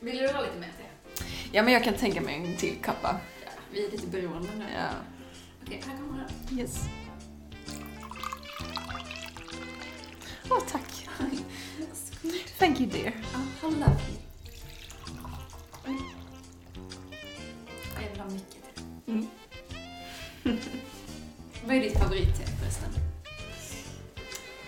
Vill 0.00 0.16
du 0.16 0.28
ha 0.28 0.40
lite 0.42 0.58
mer 0.58 0.72
te? 0.78 1.24
Ja, 1.52 1.62
men 1.62 1.72
jag 1.72 1.84
kan 1.84 1.94
tänka 1.94 2.20
mig 2.20 2.34
en 2.34 2.56
till 2.56 2.76
kappa. 2.82 3.20
Ja, 3.44 3.50
vi 3.72 3.86
är 3.86 3.90
lite 3.90 4.06
beroende 4.06 4.48
nu. 4.58 4.64
Ja. 4.74 4.88
Okej, 5.62 5.82
här 5.86 5.98
kommer 5.98 6.26
den. 6.48 6.58
Yes. 6.58 6.84
Åh, 10.50 10.60
tack. 10.70 11.08
Thank 12.58 12.80
you 12.80 12.90
dear. 12.90 13.12
Ja, 13.32 13.38
how 13.60 13.70
lovely. 13.70 14.20
Jag 17.94 18.10
vill 18.10 18.20
ha 18.20 18.30
mycket 18.30 18.62
te. 18.74 18.82
Mm. 19.06 19.26
Vad 21.64 21.76
är 21.76 21.80
ditt 21.80 21.98
favoritte 21.98 22.42
förresten? 22.60 22.90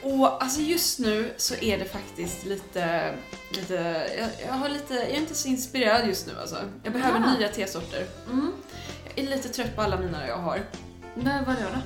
Och 0.02 0.42
alltså 0.42 0.60
just 0.60 0.98
nu 0.98 1.34
så 1.36 1.54
är 1.54 1.78
det 1.78 1.84
faktiskt 1.84 2.44
lite, 2.44 3.14
lite 3.56 3.74
jag, 4.18 4.28
jag 4.48 4.52
har 4.54 4.68
lite, 4.68 4.94
jag 4.94 5.04
är 5.10 5.16
inte 5.16 5.34
så 5.34 5.48
inspirerad 5.48 6.06
just 6.06 6.26
nu 6.26 6.32
alltså. 6.40 6.56
Jag 6.82 6.92
behöver 6.92 7.20
Ah. 7.20 7.34
nya 7.38 7.48
tesorter. 7.48 8.06
Mm. 8.30 8.52
Jag 9.14 9.24
är 9.24 9.30
lite 9.30 9.48
trött 9.48 9.76
på 9.76 9.82
alla 9.82 9.98
mina 10.00 10.26
jag 10.26 10.36
har. 10.38 10.62
Men 11.14 11.44
vadå 11.44 11.60
då? 11.74 11.80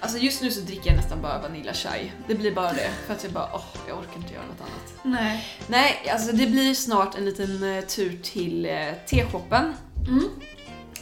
Alltså 0.00 0.18
just 0.18 0.42
nu 0.42 0.50
så 0.50 0.60
dricker 0.60 0.90
jag 0.90 0.96
nästan 0.96 1.22
bara 1.22 1.38
Vanilla 1.42 1.72
Chai. 1.72 2.12
Det 2.28 2.34
blir 2.34 2.52
bara 2.54 2.72
det, 2.72 2.90
för 3.06 3.14
att 3.14 3.24
jag 3.24 3.32
bara, 3.32 3.50
åh, 3.54 3.64
jag 3.88 3.98
orkar 3.98 4.16
inte 4.16 4.34
göra 4.34 4.44
något 4.46 4.60
annat. 4.60 4.94
Nej. 5.20 5.44
Nej, 5.66 6.10
alltså 6.12 6.32
det 6.32 6.46
blir 6.46 6.74
snart 6.74 7.14
en 7.18 7.24
liten 7.24 7.62
eh, 7.76 7.84
tur 7.84 8.18
till 8.22 8.66
eh, 8.66 8.92
teshoppen. 9.06 9.74
Mm. 10.08 10.24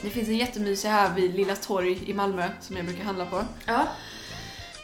Det 0.03 0.11
finns 0.11 0.29
en 0.29 0.37
jättemysig 0.37 0.89
här 0.89 1.15
vid 1.15 1.35
Lilla 1.35 1.57
Torg 1.57 2.11
i 2.11 2.15
Malmö 2.15 2.49
som 2.61 2.77
jag 2.77 2.87
brukar 2.87 3.05
handla 3.05 3.27
på. 3.27 3.45
Ja. 3.67 3.87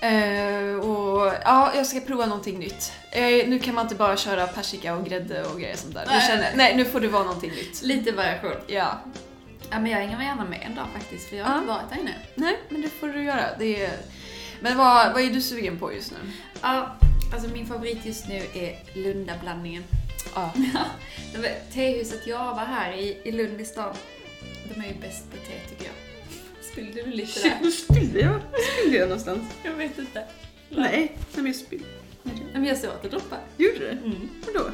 Eh, 0.03 0.75
och 0.91 1.33
ja, 1.45 1.73
jag 1.77 1.87
ska 1.87 2.01
prova 2.01 2.27
någonting 2.27 2.59
nytt. 2.59 2.93
Eh, 3.11 3.23
nu 3.49 3.59
kan 3.59 3.75
man 3.75 3.85
inte 3.85 3.95
bara 3.95 4.17
köra 4.17 4.47
persika 4.47 4.95
och 4.95 5.05
grädde 5.07 5.45
och 5.45 5.61
grejer 5.61 5.77
sånt 5.77 5.95
där. 5.95 6.05
Nu 6.07 6.11
Nej, 6.13 6.21
känner, 6.29 6.43
nej. 6.43 6.53
nej, 6.57 6.77
nu 6.77 6.85
får 6.85 7.01
det 7.01 7.09
vara 7.09 7.23
någonting 7.25 7.51
nytt. 7.51 7.83
Lite 7.83 8.13
variation. 8.13 8.53
Ja. 8.67 9.01
Ja, 9.71 9.79
men 9.81 9.87
jag 9.91 9.99
hänger 9.99 10.23
gärna 10.23 10.45
med 10.45 10.63
en 10.63 10.75
dag 10.75 10.87
faktiskt, 10.95 11.29
för 11.29 11.37
jag 11.37 11.45
har 11.45 11.53
Ja. 11.53 11.59
inte 11.59 11.69
varit 11.73 11.91
där 11.91 11.99
inne. 12.01 12.15
Nej, 12.35 12.59
men 12.69 12.83
det 12.83 12.89
får 12.89 13.09
du 13.09 13.23
göra. 13.25 13.45
Det 13.59 13.85
är... 13.85 13.93
Men 14.61 14.77
vad, 14.79 15.13
vad 15.13 15.23
är 15.23 15.31
du 15.31 15.41
sugen 15.41 15.79
på 15.79 15.93
just 15.93 16.11
nu? 16.11 16.17
Ja, 16.63 16.97
alltså 17.35 17.49
min 17.49 17.67
favorit 17.67 18.05
just 18.05 18.29
nu 18.29 18.43
är 18.55 18.79
Lundablandningen. 18.95 19.85
Ja. 20.35 20.51
Tehuset 21.75 22.27
jag 22.27 22.39
var 22.55 22.65
här 22.65 22.93
i, 22.93 23.21
i 23.25 23.33
Lund 23.33 23.61
i 23.61 23.65
stan. 23.65 23.95
De 24.75 24.81
är 24.81 24.87
ju 24.89 24.95
bäst 24.95 25.31
på 25.31 25.37
te 25.37 25.69
tycker 25.69 25.85
jag. 25.85 26.12
Spillde 26.73 27.03
du 27.03 27.11
lite 27.11 27.41
där? 27.41 27.71
Spillde 27.71 28.21
jag? 28.21 28.41
Spillde 28.73 28.99
jag 28.99 29.09
någonstans? 29.09 29.43
Jag 29.63 29.73
vet 29.73 29.99
inte. 29.99 30.25
Nej, 30.69 31.17
men 31.35 31.47
jag 31.47 31.57
spillde. 31.57 31.85
Men 32.53 32.65
jag 32.65 32.79
såg 32.79 32.91
att 32.91 33.03
det 33.03 33.09
droppade. 33.09 33.43
Gjorde 33.57 33.79
det? 33.79 33.91
Mm. 33.91 34.29
Vadå? 34.47 34.71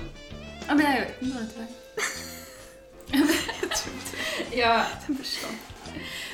Ja, 0.68 0.74
men 0.74 0.86
jag 0.86 1.00
vet 1.00 1.22
inte. 1.22 1.66
Jag 3.60 3.76
tror 3.76 3.94
inte. 3.94 4.56
Ja, 4.58 4.84
Den 5.06 5.16
försvann. 5.16 5.52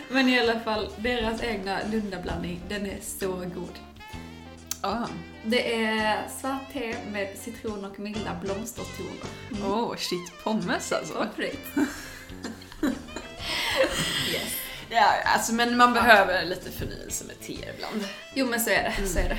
men 0.09 0.29
i 0.29 0.41
alla 0.41 0.61
fall, 0.61 0.89
deras 0.99 1.43
egna 1.43 1.79
Lundablandning, 1.93 2.61
den 2.69 2.87
är 2.87 2.99
så 3.01 3.29
god. 3.29 3.79
Ah. 4.81 5.07
Det 5.45 5.75
är 5.85 6.29
svart 6.41 6.73
te 6.73 6.95
med 7.13 7.39
citron 7.39 7.85
och 7.85 7.99
milda 7.99 8.41
blomstertoner. 8.43 9.13
Åh, 9.65 9.85
oh, 9.85 9.97
shit 9.97 10.33
pommes 10.45 10.93
alltså. 10.93 11.15
Toppligt. 11.15 11.69
yes. 14.33 14.55
Ja, 14.95 15.13
alltså 15.25 15.53
men 15.53 15.77
man 15.77 15.93
behöver 15.93 16.45
lite 16.45 16.71
förnyelse 16.71 17.25
med 17.25 17.41
te 17.41 17.53
ibland. 17.53 18.05
Jo 18.35 18.47
men 18.47 18.61
så 18.61 18.71
är 18.71 18.83
det, 18.83 19.07
så 19.09 19.19
är 19.19 19.29
det. 19.29 19.39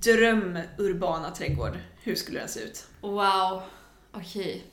Din 0.00 0.16
dröm 0.16 0.58
urbana 0.78 1.30
trädgård, 1.30 1.78
hur 2.02 2.14
skulle 2.14 2.38
den 2.38 2.48
se 2.48 2.60
ut? 2.60 2.86
Wow. 3.00 3.62
Okej. 4.12 4.64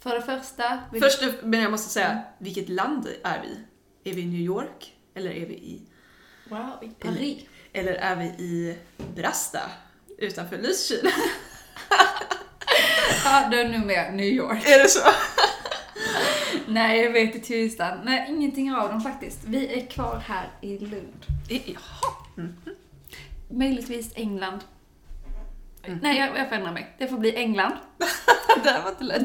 För 0.00 0.10
det 0.14 0.22
första... 0.22 0.82
vill- 0.92 1.02
Först, 1.02 1.22
men 1.42 1.60
jag 1.60 1.70
måste 1.70 1.92
säga, 1.92 2.22
vilket 2.38 2.68
land 2.68 3.08
är 3.24 3.42
vi? 3.42 3.58
Är 4.10 4.14
vi 4.14 4.22
i 4.22 4.26
New 4.26 4.40
York? 4.40 4.94
Eller 5.14 5.30
är 5.30 5.46
vi 5.46 5.54
i, 5.54 5.82
Wow, 6.48 6.70
i 6.82 6.88
Paris. 6.88 7.38
eller 7.72 7.92
är 7.92 8.16
vi 8.16 8.24
i 8.24 8.76
Brasta? 9.14 9.60
Utanför 10.18 10.58
Lysekil? 10.58 11.10
Ja, 13.24 13.48
då 13.52 13.56
är 13.56 13.68
nog 13.68 13.86
mer 13.86 14.12
New 14.12 14.26
York. 14.26 14.66
är 14.68 14.78
det 14.82 14.88
så? 14.88 15.00
Nej, 16.66 17.00
jag 17.00 17.12
vet 17.12 17.34
inte 17.34 17.46
tusan. 17.48 17.98
Nej, 18.04 18.26
ingenting 18.28 18.74
av 18.74 18.88
dem 18.88 19.00
faktiskt. 19.00 19.38
Vi 19.44 19.80
är 19.80 19.86
kvar 19.86 20.22
här 20.26 20.48
i 20.60 20.78
Lund. 20.78 21.26
I- 21.48 21.72
Jaha. 21.74 22.48
Möjligtvis 23.52 24.12
England. 24.14 24.60
Mm. 25.82 25.98
Nej, 26.02 26.18
jag, 26.18 26.38
jag 26.38 26.48
förändrar 26.48 26.72
mig. 26.72 26.94
Det 26.98 27.08
får 27.08 27.18
bli 27.18 27.36
England. 27.36 27.72
Det 28.64 28.70
här 28.70 28.82
var 28.82 28.90
inte 28.90 29.04
lätt. 29.04 29.22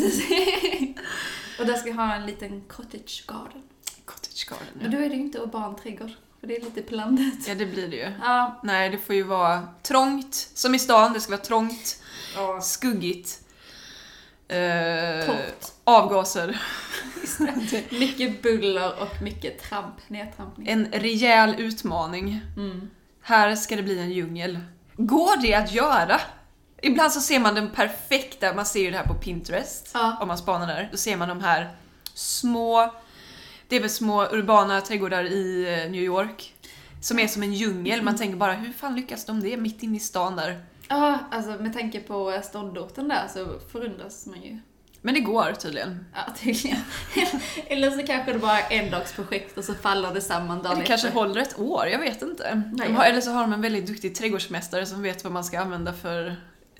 och 1.59 1.65
där 1.65 1.73
ska 1.73 1.89
jag 1.89 1.95
ha 1.95 2.15
en 2.15 2.25
liten 2.25 2.61
cottage 2.61 3.23
garden. 3.27 3.63
Cottage 4.05 4.49
garden, 4.49 4.67
Men 4.73 4.91
då 4.91 4.97
är 4.97 5.09
det 5.09 5.15
ju 5.15 5.21
inte 5.21 5.39
urban 5.39 5.75
trädgård. 5.75 6.11
För 6.39 6.47
det 6.47 6.55
är 6.55 6.61
lite 6.61 6.81
på 6.81 6.95
landet. 6.95 7.47
Ja, 7.47 7.55
det 7.55 7.65
blir 7.65 7.87
det 7.87 7.95
ju. 7.95 8.11
Ja. 8.21 8.61
Nej, 8.63 8.89
det 8.89 8.97
får 8.97 9.15
ju 9.15 9.23
vara 9.23 9.67
trångt. 9.83 10.35
Som 10.53 10.75
i 10.75 10.79
stan, 10.79 11.13
det 11.13 11.21
ska 11.21 11.31
vara 11.31 11.41
trångt, 11.41 12.03
ja. 12.35 12.61
skuggigt. 12.61 13.41
Eh, 14.47 15.25
Torrt. 15.25 15.71
avgaser. 15.83 16.61
Mycket 17.99 18.41
buller 18.41 19.01
och 19.01 19.21
mycket 19.21 19.63
tramp, 19.63 19.95
nedtrampning. 20.07 20.67
En 20.67 20.91
rejäl 20.91 21.55
utmaning. 21.57 22.41
Mm. 22.57 22.89
Här 23.27 23.55
ska 23.55 23.75
det 23.75 23.83
bli 23.83 23.99
en 23.99 24.11
djungel. 24.11 24.59
Går 24.97 25.41
det 25.41 25.53
att 25.53 25.71
göra? 25.71 26.21
Ibland 26.81 27.11
så 27.11 27.19
ser 27.21 27.39
man 27.39 27.55
den 27.55 27.69
perfekta, 27.69 28.53
man 28.53 28.65
ser 28.65 28.79
ju 28.79 28.91
det 28.91 28.97
här 28.97 29.05
på 29.05 29.13
Pinterest, 29.13 29.91
Ja. 29.93 30.17
om 30.21 30.27
man 30.27 30.37
spanar 30.37 30.67
där. 30.67 30.89
Då 30.91 30.97
ser 30.97 31.17
man 31.17 31.29
de 31.29 31.41
här 31.41 31.69
små, 32.13 32.93
det 33.67 33.75
är 33.75 33.79
väl 33.79 33.89
små 33.89 34.23
urbana 34.25 34.81
trädgårdar 34.81 35.23
i 35.23 35.63
eh, 35.83 35.91
New 35.91 36.01
York. 36.03 36.53
Som 37.01 37.19
är 37.19 37.27
som 37.27 37.43
en 37.43 37.53
djungel, 37.53 38.01
man 38.01 38.17
tänker 38.17 38.37
bara 38.37 38.53
hur 38.53 38.73
fan 38.73 38.95
lyckas 38.95 39.25
de 39.25 39.39
det 39.39 39.57
mitt 39.57 39.83
inne 39.83 39.97
i 39.97 39.99
stan 39.99 40.35
där? 40.35 40.65
Ja, 40.87 41.19
alltså 41.31 41.51
med 41.51 41.73
tanke 41.73 41.99
på 41.99 42.41
ståndorten 42.43 43.07
där 43.07 43.27
så 43.33 43.59
förundras 43.71 44.25
man 44.25 44.41
ju. 44.41 44.59
Men 45.07 45.13
det 45.13 45.19
går 45.19 45.51
tydligen. 45.53 46.05
Ja, 46.13 46.33
tydligen. 46.39 46.77
Eller 47.67 47.91
så 47.91 48.07
kanske 48.07 48.33
det 48.33 48.39
bara 48.39 48.59
är 48.59 48.79
endagsprojekt 48.79 49.57
och 49.57 49.63
så 49.63 49.73
faller 49.73 50.13
det 50.13 50.21
samman 50.21 50.63
dagen 50.63 50.79
Det 50.79 50.85
kanske 50.85 51.07
efter. 51.07 51.19
håller 51.19 51.41
ett 51.41 51.59
år, 51.59 51.87
jag 51.87 51.99
vet 51.99 52.21
inte. 52.21 52.61
Nej, 52.73 52.91
har, 52.93 53.05
eller 53.05 53.21
så 53.21 53.31
har 53.31 53.41
de 53.41 53.53
en 53.53 53.61
väldigt 53.61 53.87
duktig 53.87 54.15
trädgårdsmästare 54.15 54.85
som 54.85 55.01
vet 55.01 55.23
vad 55.23 55.33
man 55.33 55.43
ska 55.43 55.59
använda 55.59 55.93
för 55.93 56.35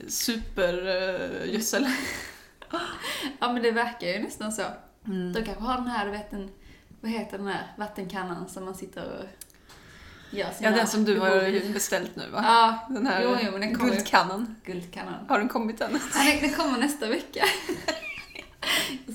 supergödsel. 0.07 1.87
Ja, 3.39 3.53
men 3.53 3.63
det 3.63 3.71
verkar 3.71 4.07
ju 4.07 4.19
nästan 4.19 4.51
så. 4.51 4.63
Mm. 5.05 5.33
De 5.33 5.45
kanske 5.45 5.63
har 5.63 5.75
den 5.75 5.87
här, 5.87 6.07
vet 6.07 6.31
den, 6.31 6.49
vad 7.01 7.11
heter 7.11 7.37
den 7.37 7.47
här 7.47 7.73
vattenkannan 7.77 8.49
som 8.49 8.65
man 8.65 8.75
sitter 8.75 9.03
och 9.03 9.25
gör 10.37 10.51
sina 10.51 10.69
Ja, 10.69 10.75
den 10.75 10.87
som 10.87 11.05
du 11.05 11.19
har 11.19 11.73
beställt 11.73 12.15
nu 12.15 12.29
va? 12.29 12.41
Ja, 12.43 12.87
Den 12.95 13.07
här 13.07 13.23
jo, 13.23 13.37
jo, 13.43 13.51
men 13.51 13.61
den 13.61 13.73
guldkannan. 13.73 14.55
guldkannan. 14.65 15.25
Har 15.29 15.39
den 15.39 15.47
kommit 15.49 15.81
än? 15.81 15.91
Den, 15.91 16.01
den 16.41 16.49
kommer 16.53 16.79
nästa 16.79 17.07
vecka. 17.07 17.43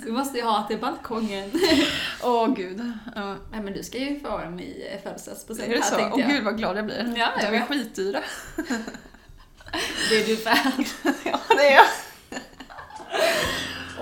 Så 0.06 0.12
måste 0.12 0.38
jag 0.38 0.46
ha 0.46 0.66
till 0.68 0.78
balkongen. 0.78 1.50
Åh 2.22 2.54
gud. 2.54 2.92
Ja. 3.14 3.36
Nej 3.52 3.60
men 3.62 3.72
du 3.72 3.82
ska 3.82 3.98
ju 3.98 4.20
få 4.20 4.38
dem 4.38 4.60
i 4.60 4.88
eh, 4.92 5.02
födelsedagspresent 5.02 5.68
här 5.68 5.82
så? 5.82 5.96
tänkte 5.96 6.14
Åh 6.14 6.20
jag. 6.20 6.30
gud 6.30 6.44
vad 6.44 6.58
glad 6.58 6.78
jag 6.78 6.84
blir. 6.86 7.14
Ja, 7.16 7.28
jag 7.40 7.52
De 7.52 7.58
är 7.58 7.66
skitdyra. 7.66 8.20
Det 10.10 10.16
är 10.22 10.26
du 10.26 10.34
värd. 10.36 10.86
ja, 11.24 11.40
det 11.48 11.68
är 11.68 11.74
jag. 11.74 11.86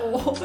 Åh. 0.03 0.37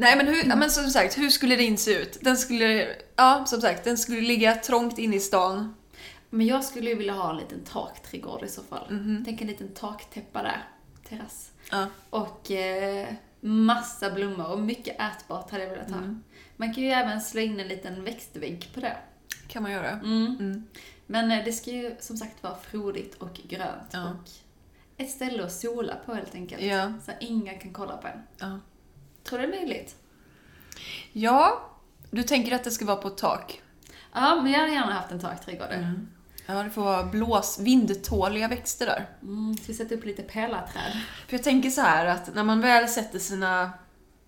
Nej 0.00 0.16
men, 0.16 0.26
hur, 0.26 0.48
ja, 0.48 0.56
men 0.56 0.70
som 0.70 0.90
sagt, 0.90 1.18
hur 1.18 1.30
skulle 1.30 1.56
din 1.56 1.78
se 1.78 2.02
ut? 2.02 2.18
Den 2.20 2.36
skulle, 2.36 2.96
ja 3.16 3.44
som 3.46 3.60
sagt, 3.60 3.84
den 3.84 3.98
skulle 3.98 4.20
ligga 4.20 4.54
trångt 4.54 4.98
inne 4.98 5.16
i 5.16 5.20
stan. 5.20 5.74
Men 6.30 6.46
jag 6.46 6.64
skulle 6.64 6.90
ju 6.90 6.96
vilja 6.96 7.12
ha 7.12 7.30
en 7.30 7.36
liten 7.36 7.64
takträdgård 7.64 8.44
i 8.44 8.48
så 8.48 8.62
fall. 8.62 8.90
Mhm. 8.90 9.22
Tänk 9.24 9.40
en 9.40 9.46
liten 9.46 9.68
taktäppa 9.74 10.42
där, 10.42 10.64
terrass. 11.08 11.50
Ja. 11.70 11.86
Och 12.10 12.50
eh, 12.50 13.08
massa 13.40 14.10
blommor 14.10 14.50
och 14.50 14.58
mycket 14.60 14.96
ätbart 15.00 15.50
hade 15.50 15.64
jag 15.64 15.70
velat 15.70 15.90
ha. 15.90 15.98
Mm. 15.98 16.22
Man 16.56 16.74
kan 16.74 16.84
ju 16.84 16.90
även 16.90 17.20
slå 17.20 17.40
in 17.40 17.60
en 17.60 17.68
liten 17.68 18.04
växtvägg 18.04 18.70
på 18.74 18.80
det. 18.80 18.96
kan 19.48 19.62
man 19.62 19.72
göra. 19.72 19.90
Mm. 19.90 20.36
Mm. 20.40 20.66
Men 21.06 21.30
eh, 21.30 21.44
det 21.44 21.52
ska 21.52 21.70
ju 21.70 21.96
som 22.00 22.16
sagt 22.16 22.42
vara 22.42 22.56
frodigt 22.70 23.14
och 23.14 23.40
grönt. 23.48 23.88
Ja. 23.90 24.10
Och 24.10 24.30
ett 24.96 25.10
ställe 25.10 25.44
att 25.44 25.52
sola 25.52 25.96
på 26.06 26.14
helt 26.14 26.34
enkelt. 26.34 26.62
Ja. 26.62 26.92
Så 27.06 27.12
ingen 27.20 27.58
kan 27.58 27.72
kolla 27.72 27.96
på 27.96 28.08
en. 28.08 28.22
Ja. 28.38 28.58
Tror 29.24 29.38
du 29.38 29.46
det 29.46 29.52
är 29.52 29.60
möjligt? 29.60 29.94
ja, 31.12 31.70
du 32.10 32.22
tänker 32.22 32.54
att 32.54 32.64
det 32.64 32.70
ska 32.70 32.84
vara 32.84 32.96
på 32.96 33.08
ett 33.08 33.16
tak? 33.18 33.62
Ja, 34.12 34.40
men 34.42 34.52
jag 34.52 34.60
hade 34.60 34.72
gärna 34.72 34.92
haft 34.92 35.10
en 35.10 35.20
takträdgård. 35.20 35.68
Mm. 35.70 36.08
Ja, 36.46 36.62
det 36.62 36.70
får 36.70 36.82
vara 36.82 37.02
blås, 37.04 37.58
vindtåliga 37.58 38.48
växter 38.48 38.86
där. 38.86 39.06
Mm, 39.22 39.56
ska 39.56 39.66
vi 39.66 39.74
sätta 39.74 39.94
upp 39.94 40.04
lite 40.04 40.22
pelarträd? 40.22 40.92
För 41.28 41.36
jag 41.36 41.42
tänker 41.42 41.70
så 41.70 41.80
här 41.80 42.06
att 42.06 42.34
när 42.34 42.44
man 42.44 42.60
väl 42.60 42.88
sätter 42.88 43.18
sina, 43.18 43.70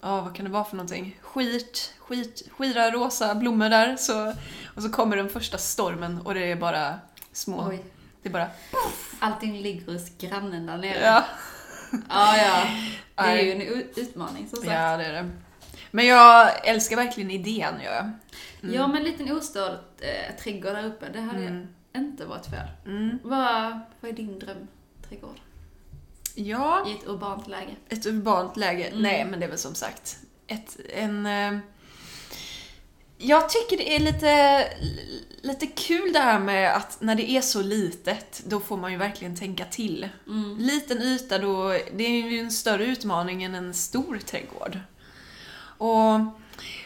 ja 0.00 0.20
vad 0.20 0.34
kan 0.36 0.44
det 0.44 0.50
vara 0.50 0.64
för 0.64 0.76
någonting? 0.76 1.18
Skit, 1.22 1.94
skit, 1.98 2.48
skira 2.56 2.90
rosa 2.90 3.34
blommor 3.34 3.68
där 3.68 3.96
så, 3.96 4.34
och 4.74 4.82
så 4.82 4.90
kommer 4.90 5.16
den 5.16 5.28
första 5.28 5.58
stormen 5.58 6.18
och 6.20 6.34
det 6.34 6.52
är 6.52 6.56
bara 6.56 6.98
små, 7.32 7.68
Oj. 7.68 7.84
det 8.22 8.28
är 8.28 8.32
bara, 8.32 8.50
Allting 9.18 9.58
ligger 9.62 9.92
hos 9.92 10.08
grannen 10.18 10.66
där 10.66 10.76
nere. 10.78 11.00
ja. 11.04 11.24
Ja. 12.08 12.36
ja. 12.36 12.66
Det 13.16 13.22
är 13.22 13.42
ju 13.42 13.52
en 13.52 13.62
utmaning 13.96 14.48
som 14.48 14.56
sagt. 14.56 14.70
Ja, 14.70 14.96
det 14.96 15.04
är 15.04 15.12
det. 15.12 15.30
Men 15.90 16.06
jag 16.06 16.66
älskar 16.68 16.96
verkligen 16.96 17.30
idén, 17.30 17.74
gör 17.84 17.92
jag. 17.94 18.10
Mm. 18.62 18.74
Ja, 18.74 18.86
men 18.86 18.96
en 18.96 19.02
liten 19.04 19.32
ostörd 19.36 19.78
eh, 20.00 20.36
trädgård 20.42 20.72
där 20.72 20.86
uppe, 20.86 21.08
det 21.12 21.20
hade 21.20 21.38
Mm. 21.46 21.66
inte 21.96 22.24
varit 22.26 22.46
fel. 22.46 22.68
Mm. 22.86 23.18
Vad, 23.22 23.80
vad 24.00 24.10
är 24.10 24.12
din 24.12 24.38
drömträdgård? 24.38 25.40
Ja, 26.34 26.88
I 26.88 26.92
ett 26.92 27.06
urbant 27.06 27.48
läge? 27.48 27.72
ett 27.88 28.06
urbant 28.06 28.56
läge. 28.56 28.84
Mm. 28.88 29.02
Nej, 29.02 29.24
men 29.24 29.40
det 29.40 29.46
är 29.46 29.50
väl 29.50 29.58
som 29.58 29.74
sagt 29.74 30.18
ett, 30.46 30.76
en... 30.94 31.26
Eh, 31.26 31.58
jag 33.22 33.48
tycker 33.48 33.76
det 33.76 33.96
är 33.96 34.00
lite, 34.00 34.64
lite 35.42 35.66
kul 35.66 36.12
det 36.12 36.18
här 36.18 36.38
med 36.38 36.76
att 36.76 37.00
när 37.00 37.14
det 37.14 37.30
är 37.30 37.40
så 37.40 37.62
litet, 37.62 38.42
då 38.46 38.60
får 38.60 38.76
man 38.76 38.92
ju 38.92 38.98
verkligen 38.98 39.36
tänka 39.36 39.64
till. 39.64 40.08
Mm. 40.26 40.58
Liten 40.58 41.02
yta 41.02 41.38
då, 41.38 41.68
det 41.68 42.04
är 42.04 42.30
ju 42.30 42.38
en 42.38 42.50
större 42.50 42.84
utmaning 42.84 43.42
än 43.42 43.54
en 43.54 43.74
stor 43.74 44.18
trädgård. 44.18 44.78
Och 45.78 46.20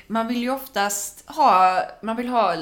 man 0.07 0.29
vill 0.29 0.37
ju 0.37 0.51
oftast 0.51 1.31
ha, 1.31 1.83
man 2.03 2.17
vill 2.17 2.29
ha 2.29 2.57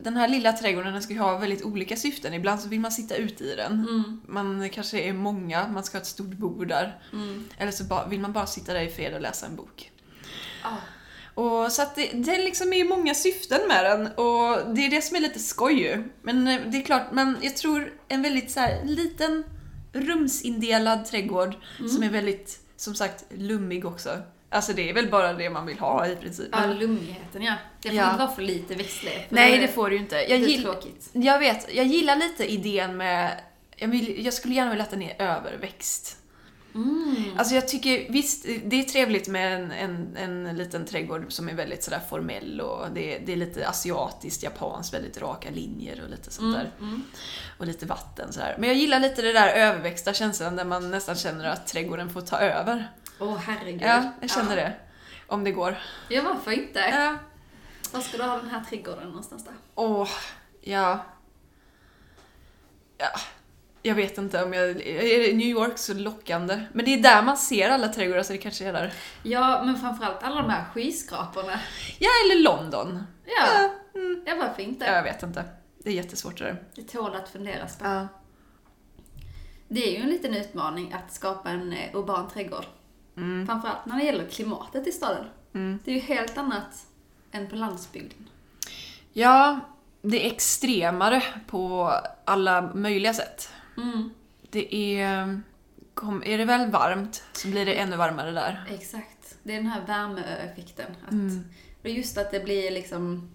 den 0.00 0.16
här 0.16 0.28
lilla 0.28 0.52
trädgården 0.52 0.92
den 0.92 1.02
ska 1.02 1.12
ju 1.12 1.20
ha 1.20 1.38
väldigt 1.38 1.64
olika 1.64 1.96
syften. 1.96 2.34
Ibland 2.34 2.60
så 2.60 2.68
vill 2.68 2.80
man 2.80 2.92
sitta 2.92 3.16
ute 3.16 3.44
i 3.44 3.56
den. 3.56 3.72
Mm. 3.72 4.20
Man 4.26 4.70
kanske 4.70 5.00
är 5.00 5.12
många, 5.12 5.68
man 5.68 5.84
ska 5.84 5.98
ha 5.98 6.02
ett 6.02 6.08
stort 6.08 6.26
bord 6.26 6.68
där. 6.68 6.98
Mm. 7.12 7.48
Eller 7.58 7.72
så 7.72 8.04
vill 8.08 8.20
man 8.20 8.32
bara 8.32 8.46
sitta 8.46 8.72
där 8.72 8.80
i 8.80 8.90
fred 8.90 9.14
och 9.14 9.20
läsa 9.20 9.46
en 9.46 9.56
bok. 9.56 9.92
Ah. 10.62 10.76
Och 11.36 11.72
så 11.72 11.82
att 11.82 11.94
det, 11.94 12.10
det 12.14 12.38
liksom 12.38 12.72
är 12.72 12.84
många 12.84 13.14
syften 13.14 13.60
med 13.68 13.84
den 13.84 14.06
och 14.06 14.74
det 14.74 14.86
är 14.86 14.90
det 14.90 15.02
som 15.02 15.16
är 15.16 15.20
lite 15.20 15.38
skoj 15.38 15.72
ju. 15.82 16.04
Men 16.22 16.48
eh, 16.48 16.60
det 16.66 16.78
är 16.78 16.82
klart, 16.82 17.02
men 17.12 17.36
jag 17.42 17.56
tror 17.56 17.92
en 18.08 18.22
väldigt 18.22 18.50
så 18.50 18.60
här 18.60 18.84
liten 18.84 19.44
rumsindelad 19.92 21.04
trädgård 21.04 21.54
Mm. 21.78 21.90
som 21.90 22.02
är 22.02 22.10
väldigt, 22.10 22.58
som 22.76 22.94
sagt, 22.94 23.24
lummig 23.30 23.84
också. 23.86 24.10
Alltså 24.50 24.72
det 24.72 24.90
är 24.90 24.94
väl 24.94 25.10
bara 25.10 25.32
det 25.32 25.50
man 25.50 25.66
vill 25.66 25.78
ha 25.78 26.06
i 26.08 26.16
princip. 26.16 26.48
Ja, 26.52 26.66
lummigheten 26.66 27.42
ja. 27.42 27.54
Det 27.82 27.88
får 27.88 27.96
Ja. 27.98 28.10
inte 28.10 28.18
vara 28.24 28.34
för 28.34 28.42
lite 28.42 28.74
växtlighet. 28.74 29.30
Nej, 29.30 29.58
det 29.58 29.68
får 29.68 29.90
du 29.90 29.96
ju 29.96 30.02
inte. 30.02 30.16
det 30.16 30.26
Jag, 30.36 30.50
är 30.50 30.62
tråkigt. 30.62 31.08
jag 31.12 31.38
vet, 31.38 31.74
jag 31.74 31.86
gillar 31.86 32.16
lite 32.16 32.52
idén 32.52 32.96
med 32.96 33.40
jag, 33.76 33.88
vill, 33.88 34.24
jag 34.24 34.34
skulle 34.34 34.54
gärna 34.54 34.70
vilja 34.70 34.84
att 34.84 34.90
den 34.90 35.02
är 35.02 35.22
överväxt. 35.22 36.16
Mm. 36.76 37.38
Alltså 37.38 37.54
jag 37.54 37.68
tycker, 37.68 38.12
visst, 38.12 38.46
det 38.64 38.76
är 38.76 38.82
trevligt 38.82 39.28
med 39.28 39.54
en, 39.54 39.70
en, 39.72 40.16
en 40.16 40.56
liten 40.56 40.86
trädgård 40.86 41.32
som 41.32 41.48
är 41.48 41.54
väldigt 41.54 41.84
sådär 41.84 42.00
formell 42.08 42.60
och 42.60 42.90
det, 42.94 43.18
det 43.18 43.32
är 43.32 43.36
lite 43.36 43.68
asiatiskt, 43.68 44.42
japanskt, 44.42 44.94
väldigt 44.94 45.18
raka 45.18 45.50
linjer 45.50 46.02
och 46.04 46.10
lite 46.10 46.30
sånt 46.30 46.56
där. 46.56 46.70
Mm. 46.80 47.02
Och 47.58 47.66
lite 47.66 47.86
vatten 47.86 48.32
sådär. 48.32 48.56
Men 48.58 48.68
jag 48.68 48.78
gillar 48.78 49.00
lite 49.00 49.22
det 49.22 49.32
där 49.32 49.48
överväxta 49.48 50.14
känslan 50.14 50.56
där 50.56 50.64
man 50.64 50.90
nästan 50.90 51.16
känner 51.16 51.44
att 51.44 51.66
trädgården 51.66 52.10
får 52.10 52.20
ta 52.20 52.38
över. 52.38 52.90
Åh 53.20 53.36
herregud. 53.36 53.82
Ja, 53.82 54.12
jag 54.20 54.30
känner 54.30 54.56
ja. 54.56 54.62
det. 54.62 54.76
Om 55.26 55.44
det 55.44 55.52
går. 55.52 55.78
Ja, 56.08 56.22
varför 56.22 56.50
inte? 56.50 56.78
Ja. 56.78 57.16
Var 57.92 58.00
ska 58.00 58.16
du 58.16 58.22
ha 58.22 58.36
den 58.36 58.50
här 58.50 58.64
trädgården 58.70 59.08
någonstans 59.08 59.44
då? 59.44 59.50
Åh, 59.74 60.08
ja. 60.60 61.04
Ja. 62.98 63.08
Jag 63.86 63.94
vet 63.94 64.18
inte 64.18 64.44
om 64.44 64.52
jag... 64.52 64.68
Är 64.86 65.34
New 65.34 65.46
York 65.46 65.78
så 65.78 65.94
lockande? 65.94 66.60
Men 66.72 66.84
det 66.84 66.94
är 66.94 67.02
där 67.02 67.22
man 67.22 67.36
ser 67.36 67.70
alla 67.70 67.88
trädgårdar 67.88 68.22
så 68.22 68.32
det 68.32 68.38
kanske 68.38 68.64
är 68.64 68.72
där. 68.72 68.92
Ja, 69.22 69.62
men 69.64 69.78
framförallt 69.78 70.22
alla 70.22 70.42
de 70.42 70.50
här 70.50 70.64
skyskraporna. 70.74 71.60
Ja, 71.98 72.08
eller 72.24 72.42
London. 72.42 73.02
Ja, 73.24 73.70
Mm. 73.94 74.22
ja 74.26 74.34
varför 74.36 74.62
inte? 74.62 74.84
Jag 74.84 75.02
vet 75.02 75.22
inte. 75.22 75.44
Det 75.78 75.90
är 75.90 75.94
jättesvårt 75.94 76.38
det 76.38 76.44
där. 76.44 76.62
Det 76.74 76.82
tål 76.82 77.14
att 77.14 77.28
funderas 77.28 77.78
på. 77.78 77.84
Ja. 77.84 78.08
Det 79.68 79.88
är 79.88 79.90
ju 79.98 80.02
en 80.02 80.08
liten 80.08 80.34
utmaning 80.34 80.92
att 80.92 81.12
skapa 81.14 81.50
en 81.50 81.72
eh, 81.72 81.94
urban 81.96 82.28
trädgård. 82.30 82.64
Mm. 83.16 83.46
Framförallt 83.46 83.86
när 83.86 83.96
det 83.98 84.04
gäller 84.04 84.26
klimatet 84.26 84.86
i 84.86 84.92
staden. 84.92 85.24
Mm. 85.54 85.78
Det 85.84 85.90
är 85.90 85.94
ju 85.94 86.00
helt 86.00 86.38
annat 86.38 86.86
än 87.32 87.48
på 87.50 87.56
landsbygden. 87.56 88.28
Ja, 89.12 89.60
det 90.02 90.26
är 90.26 90.30
extremare 90.32 91.22
på 91.46 91.92
alla 92.24 92.62
möjliga 92.74 93.14
sätt. 93.14 93.48
Mm, 93.76 94.10
Det 94.50 94.74
är... 94.74 95.40
Kom, 95.94 96.22
är 96.26 96.38
det 96.38 96.44
väl 96.44 96.70
varmt 96.70 97.22
så 97.32 97.48
blir 97.48 97.66
det 97.66 97.74
ännu 97.74 97.96
varmare 97.96 98.30
där. 98.30 98.64
exakt. 98.74 99.36
Det 99.42 99.52
är 99.52 99.56
den 99.56 99.66
här 99.66 99.86
värmeeffekten. 99.86 100.96
Att, 101.06 101.12
Mm. 101.12 101.44
Och 101.82 101.88
just 101.88 102.18
att 102.18 102.30
det 102.30 102.40
blir 102.40 102.70
liksom... 102.70 103.30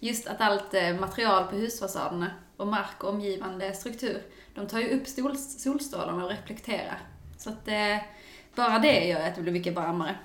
Just 0.00 0.26
att 0.26 0.40
allt 0.40 0.74
eh, 0.74 0.94
material 1.00 1.44
på 1.44 1.56
husfasaderna 1.56 2.30
och 2.56 2.66
mark 2.66 3.04
och 3.04 3.10
omgivande 3.10 3.72
struktur, 3.72 4.22
de 4.54 4.66
tar 4.66 4.78
ju 4.78 4.88
upp 4.88 5.08
sol, 5.08 5.38
solstrålarna 5.38 6.24
och 6.24 6.30
reflekterar. 6.30 6.98
Så 7.38 7.50
att 7.50 7.68
eh, 7.68 7.96
bara 8.54 8.78
det 8.78 9.04
gör 9.04 9.28
att 9.28 9.34
det 9.34 9.42
blir 9.42 9.52
mycket 9.52 9.74
varmare. 9.74 10.16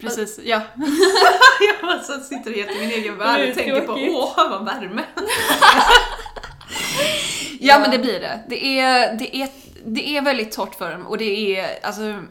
Precis, 0.00 0.40
ja. 0.44 0.62
jag 1.82 2.22
sitter 2.22 2.54
helt 2.54 2.70
i 2.70 2.80
min 2.80 2.90
egen 2.90 3.18
värld 3.18 3.40
Det 3.40 3.46
är 3.46 3.50
och 3.50 3.56
tänker 3.56 3.80
på 3.80 3.92
åh 3.92 4.50
vad 4.50 4.64
värme. 4.64 5.04
ja 7.66 7.78
men 7.78 7.90
det 7.90 7.98
blir 7.98 8.20
det. 8.20 8.40
Det 8.48 8.78
är, 8.80 9.14
det 9.18 9.36
är, 9.36 9.48
det 9.84 10.16
är 10.16 10.22
väldigt 10.22 10.52
torrt 10.52 10.74
för 10.74 10.92
dem 10.92 11.06
och 11.06 11.18
det 11.18 11.56
är 11.58 11.86
alltså 11.86 12.22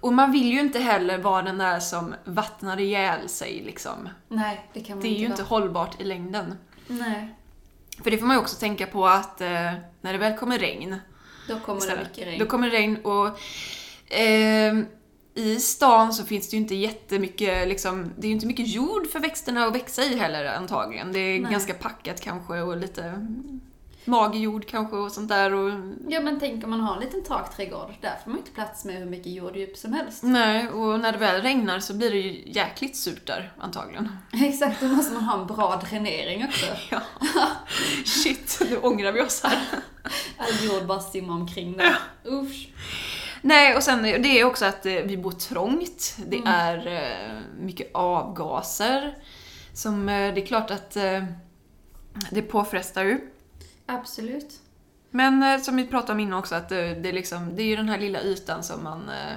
och 0.00 0.12
man 0.12 0.32
vill 0.32 0.52
ju 0.52 0.60
inte 0.60 0.78
heller 0.78 1.18
vara 1.18 1.42
den 1.42 1.58
där 1.58 1.80
som 1.80 2.14
vattnar 2.24 2.80
ihjäl 2.80 3.28
sig 3.28 3.62
liksom. 3.66 4.08
Nej, 4.28 4.68
det 4.72 4.80
kan 4.80 4.96
man 4.96 5.02
Det 5.02 5.08
är 5.08 5.10
ju 5.10 5.16
inte 5.16 5.30
inte 5.30 5.42
vara. 5.42 5.48
hållbart 5.60 6.00
i 6.00 6.04
längden. 6.04 6.54
Nej, 6.86 7.34
För 8.02 8.10
det 8.10 8.18
får 8.18 8.26
man 8.26 8.36
ju 8.36 8.40
också 8.40 8.56
tänka 8.56 8.86
på 8.86 9.06
att 9.06 9.40
eh, 9.40 9.48
när 10.00 10.12
det 10.12 10.18
väl 10.18 10.36
kommer 10.36 10.58
regn 10.58 10.96
då 11.48 11.60
kommer 11.60 11.80
det 11.80 11.86
istället, 11.86 12.08
mycket 12.08 12.26
regn. 12.26 12.38
Då 12.38 12.46
kommer 12.46 12.70
det 12.70 12.76
regn 12.76 12.96
och 13.04 13.38
ehm, 14.08 14.86
i 15.34 15.60
stan 15.60 16.12
så 16.12 16.24
finns 16.24 16.50
det 16.50 16.56
ju 16.56 16.62
inte 16.62 16.74
jättemycket, 16.74 17.68
liksom, 17.68 18.12
det 18.18 18.26
är 18.26 18.28
ju 18.28 18.34
inte 18.34 18.46
mycket 18.46 18.68
jord 18.68 19.10
för 19.10 19.20
växterna 19.20 19.64
att 19.64 19.74
växa 19.74 20.02
i 20.02 20.18
heller 20.18 20.44
antagligen. 20.44 21.12
Det 21.12 21.18
är 21.18 21.40
Nej. 21.40 21.52
ganska 21.52 21.74
packat 21.74 22.20
kanske 22.20 22.60
och 22.60 22.76
lite 22.76 23.26
mager 24.10 24.40
jord 24.40 24.66
kanske 24.66 24.96
och 24.96 25.12
sånt 25.12 25.28
där. 25.28 25.54
Och, 25.54 25.70
Ja 26.08 26.20
men 26.20 26.40
tänk 26.40 26.64
om 26.64 26.70
man 26.70 26.80
har 26.80 26.94
en 26.94 27.00
liten 27.00 27.24
takträdgård, 27.24 27.94
där 28.00 28.14
får 28.24 28.30
man 28.30 28.38
inte 28.38 28.50
plats 28.50 28.84
med 28.84 28.94
hur 28.96 29.06
mycket 29.06 29.32
jorddjup 29.32 29.76
som 29.76 29.92
helst. 29.92 30.22
nej, 30.22 30.68
och 30.68 31.00
när 31.00 31.12
det 31.12 31.18
väl 31.18 31.42
regnar 31.42 31.78
så 31.80 31.94
blir 31.94 32.10
det 32.10 32.16
ju 32.18 32.52
jäkligt 32.52 32.96
surt 32.96 33.26
där 33.26 33.52
antagligen. 33.58 34.08
Exakt, 34.32 34.80
då 34.80 34.86
måste 34.86 35.14
man 35.14 35.22
ha 35.24 35.40
en 35.40 35.46
bra 35.46 35.82
dränering 35.90 36.44
också. 36.44 36.66
Ja. 36.90 37.00
Shit, 38.04 38.58
nu 38.70 38.76
ångrar 38.78 39.12
vi 39.12 39.20
oss 39.20 39.42
här. 39.44 39.58
All 40.38 40.64
jord 40.66 40.86
bara 40.86 41.00
simmar 41.00 41.34
omkring 41.34 41.76
där. 41.76 41.96
Usch. 42.26 42.68
Nej, 43.42 43.76
och 43.76 43.82
sen 43.82 44.02
det 44.02 44.40
är 44.40 44.44
också 44.44 44.64
att 44.64 44.86
eh, 44.86 44.92
vi 44.94 45.16
bor 45.16 45.32
trångt. 45.32 46.16
Det 46.26 46.36
Mm. 46.36 46.48
är 46.48 46.86
eh, 46.86 47.38
mycket 47.60 47.90
avgaser. 47.94 49.14
Som, 49.74 50.08
eh, 50.08 50.34
det 50.34 50.42
är 50.42 50.46
klart 50.46 50.70
att 50.70 50.96
det 52.30 52.42
påfrestar 52.42 53.04
ju. 53.04 53.20
Absolut. 53.90 54.60
Men 55.10 55.42
eh, 55.42 55.60
som 55.60 55.76
vi 55.76 55.86
pratade 55.86 56.12
om 56.12 56.20
innan 56.20 56.38
också, 56.38 56.54
att 56.54 56.68
det, 56.68 56.94
det, 56.94 57.08
är 57.08 57.12
liksom, 57.12 57.56
det 57.56 57.62
är 57.62 57.66
ju 57.66 57.76
den 57.76 57.88
här 57.88 57.98
lilla 57.98 58.22
ytan 58.22 58.62
som 58.62 58.84
man, 58.84 59.08
eh, 59.08 59.36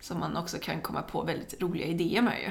som 0.00 0.20
man 0.20 0.36
också 0.36 0.58
kan 0.58 0.80
komma 0.80 1.02
på 1.02 1.22
väldigt 1.22 1.62
roliga 1.62 1.86
idéer 1.86 2.22
med 2.22 2.40
ju. 2.40 2.50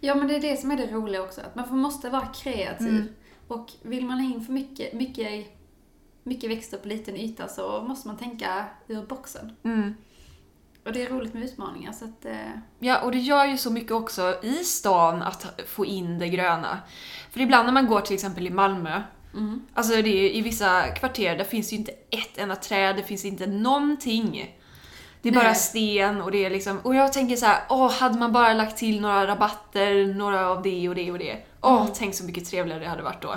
Ja 0.00 0.14
men 0.14 0.28
det 0.28 0.36
är 0.36 0.40
det 0.40 0.56
som 0.56 0.70
är 0.70 0.76
det 0.76 0.86
roliga 0.86 1.22
också, 1.22 1.40
att 1.40 1.54
man 1.54 1.78
måste 1.78 2.10
vara 2.10 2.26
kreativ. 2.26 2.88
Mm. 2.88 3.08
Och 3.48 3.70
vill 3.82 4.06
man 4.06 4.20
ha 4.20 4.34
in 4.34 4.44
för 4.44 4.52
mycket, 4.52 4.92
mycket, 4.92 5.46
mycket 6.22 6.50
växter 6.50 6.78
på 6.78 6.88
liten 6.88 7.16
yta 7.16 7.48
så 7.48 7.82
måste 7.88 8.08
man 8.08 8.16
tänka 8.16 8.64
ur 8.88 9.06
boxen. 9.06 9.56
Mm. 9.62 9.94
Och 10.84 10.92
det 10.92 11.02
är 11.02 11.10
roligt 11.10 11.34
med 11.34 11.42
utmaningar 11.42 11.92
så 11.92 12.04
att... 12.04 12.24
Eh... 12.24 12.50
Ja, 12.78 13.00
och 13.00 13.12
det 13.12 13.18
gör 13.18 13.44
ju 13.44 13.56
så 13.56 13.70
mycket 13.70 13.92
också 13.92 14.38
i 14.42 14.54
stan 14.54 15.22
att 15.22 15.60
få 15.66 15.86
in 15.86 16.18
det 16.18 16.28
gröna. 16.28 16.78
För 17.30 17.40
ibland 17.40 17.66
när 17.66 17.72
man 17.72 17.86
går 17.86 18.00
till 18.00 18.14
exempel 18.14 18.46
i 18.46 18.50
Malmö, 18.50 19.02
Mm. 19.34 19.66
alltså 19.74 19.92
det 20.02 20.08
är, 20.08 20.30
i 20.36 20.40
vissa 20.40 20.88
kvarter 20.88 21.36
där 21.36 21.44
finns 21.44 21.72
ju 21.72 21.76
inte 21.76 21.92
ett 22.10 22.38
enda 22.38 22.56
träd, 22.56 22.96
det 22.96 23.02
finns 23.02 23.24
inte 23.24 23.46
någonting. 23.46 24.56
Det 25.22 25.28
är 25.28 25.32
bara 25.32 25.44
Nej. 25.44 25.54
sten 25.54 26.20
och 26.22 26.30
det 26.30 26.44
är 26.44 26.50
liksom, 26.50 26.78
och 26.78 26.94
jag 26.94 27.12
tänker 27.12 27.36
så 27.36 27.46
här, 27.46 27.62
åh, 27.68 27.92
hade 27.92 28.18
man 28.18 28.32
bara 28.32 28.52
lagt 28.54 28.76
till 28.78 29.00
några 29.00 29.26
rabatter, 29.26 30.14
några 30.14 30.48
av 30.50 30.62
det 30.62 30.88
och 30.88 30.94
det 30.94 31.10
och 31.12 31.18
det. 31.18 31.36
Åh, 31.60 31.80
Mm. 31.80 31.92
tänk 31.96 32.14
så 32.14 32.24
mycket 32.24 32.50
trevligare 32.50 32.80
det 32.80 32.88
hade 32.88 33.02
varit 33.02 33.22
då. 33.22 33.36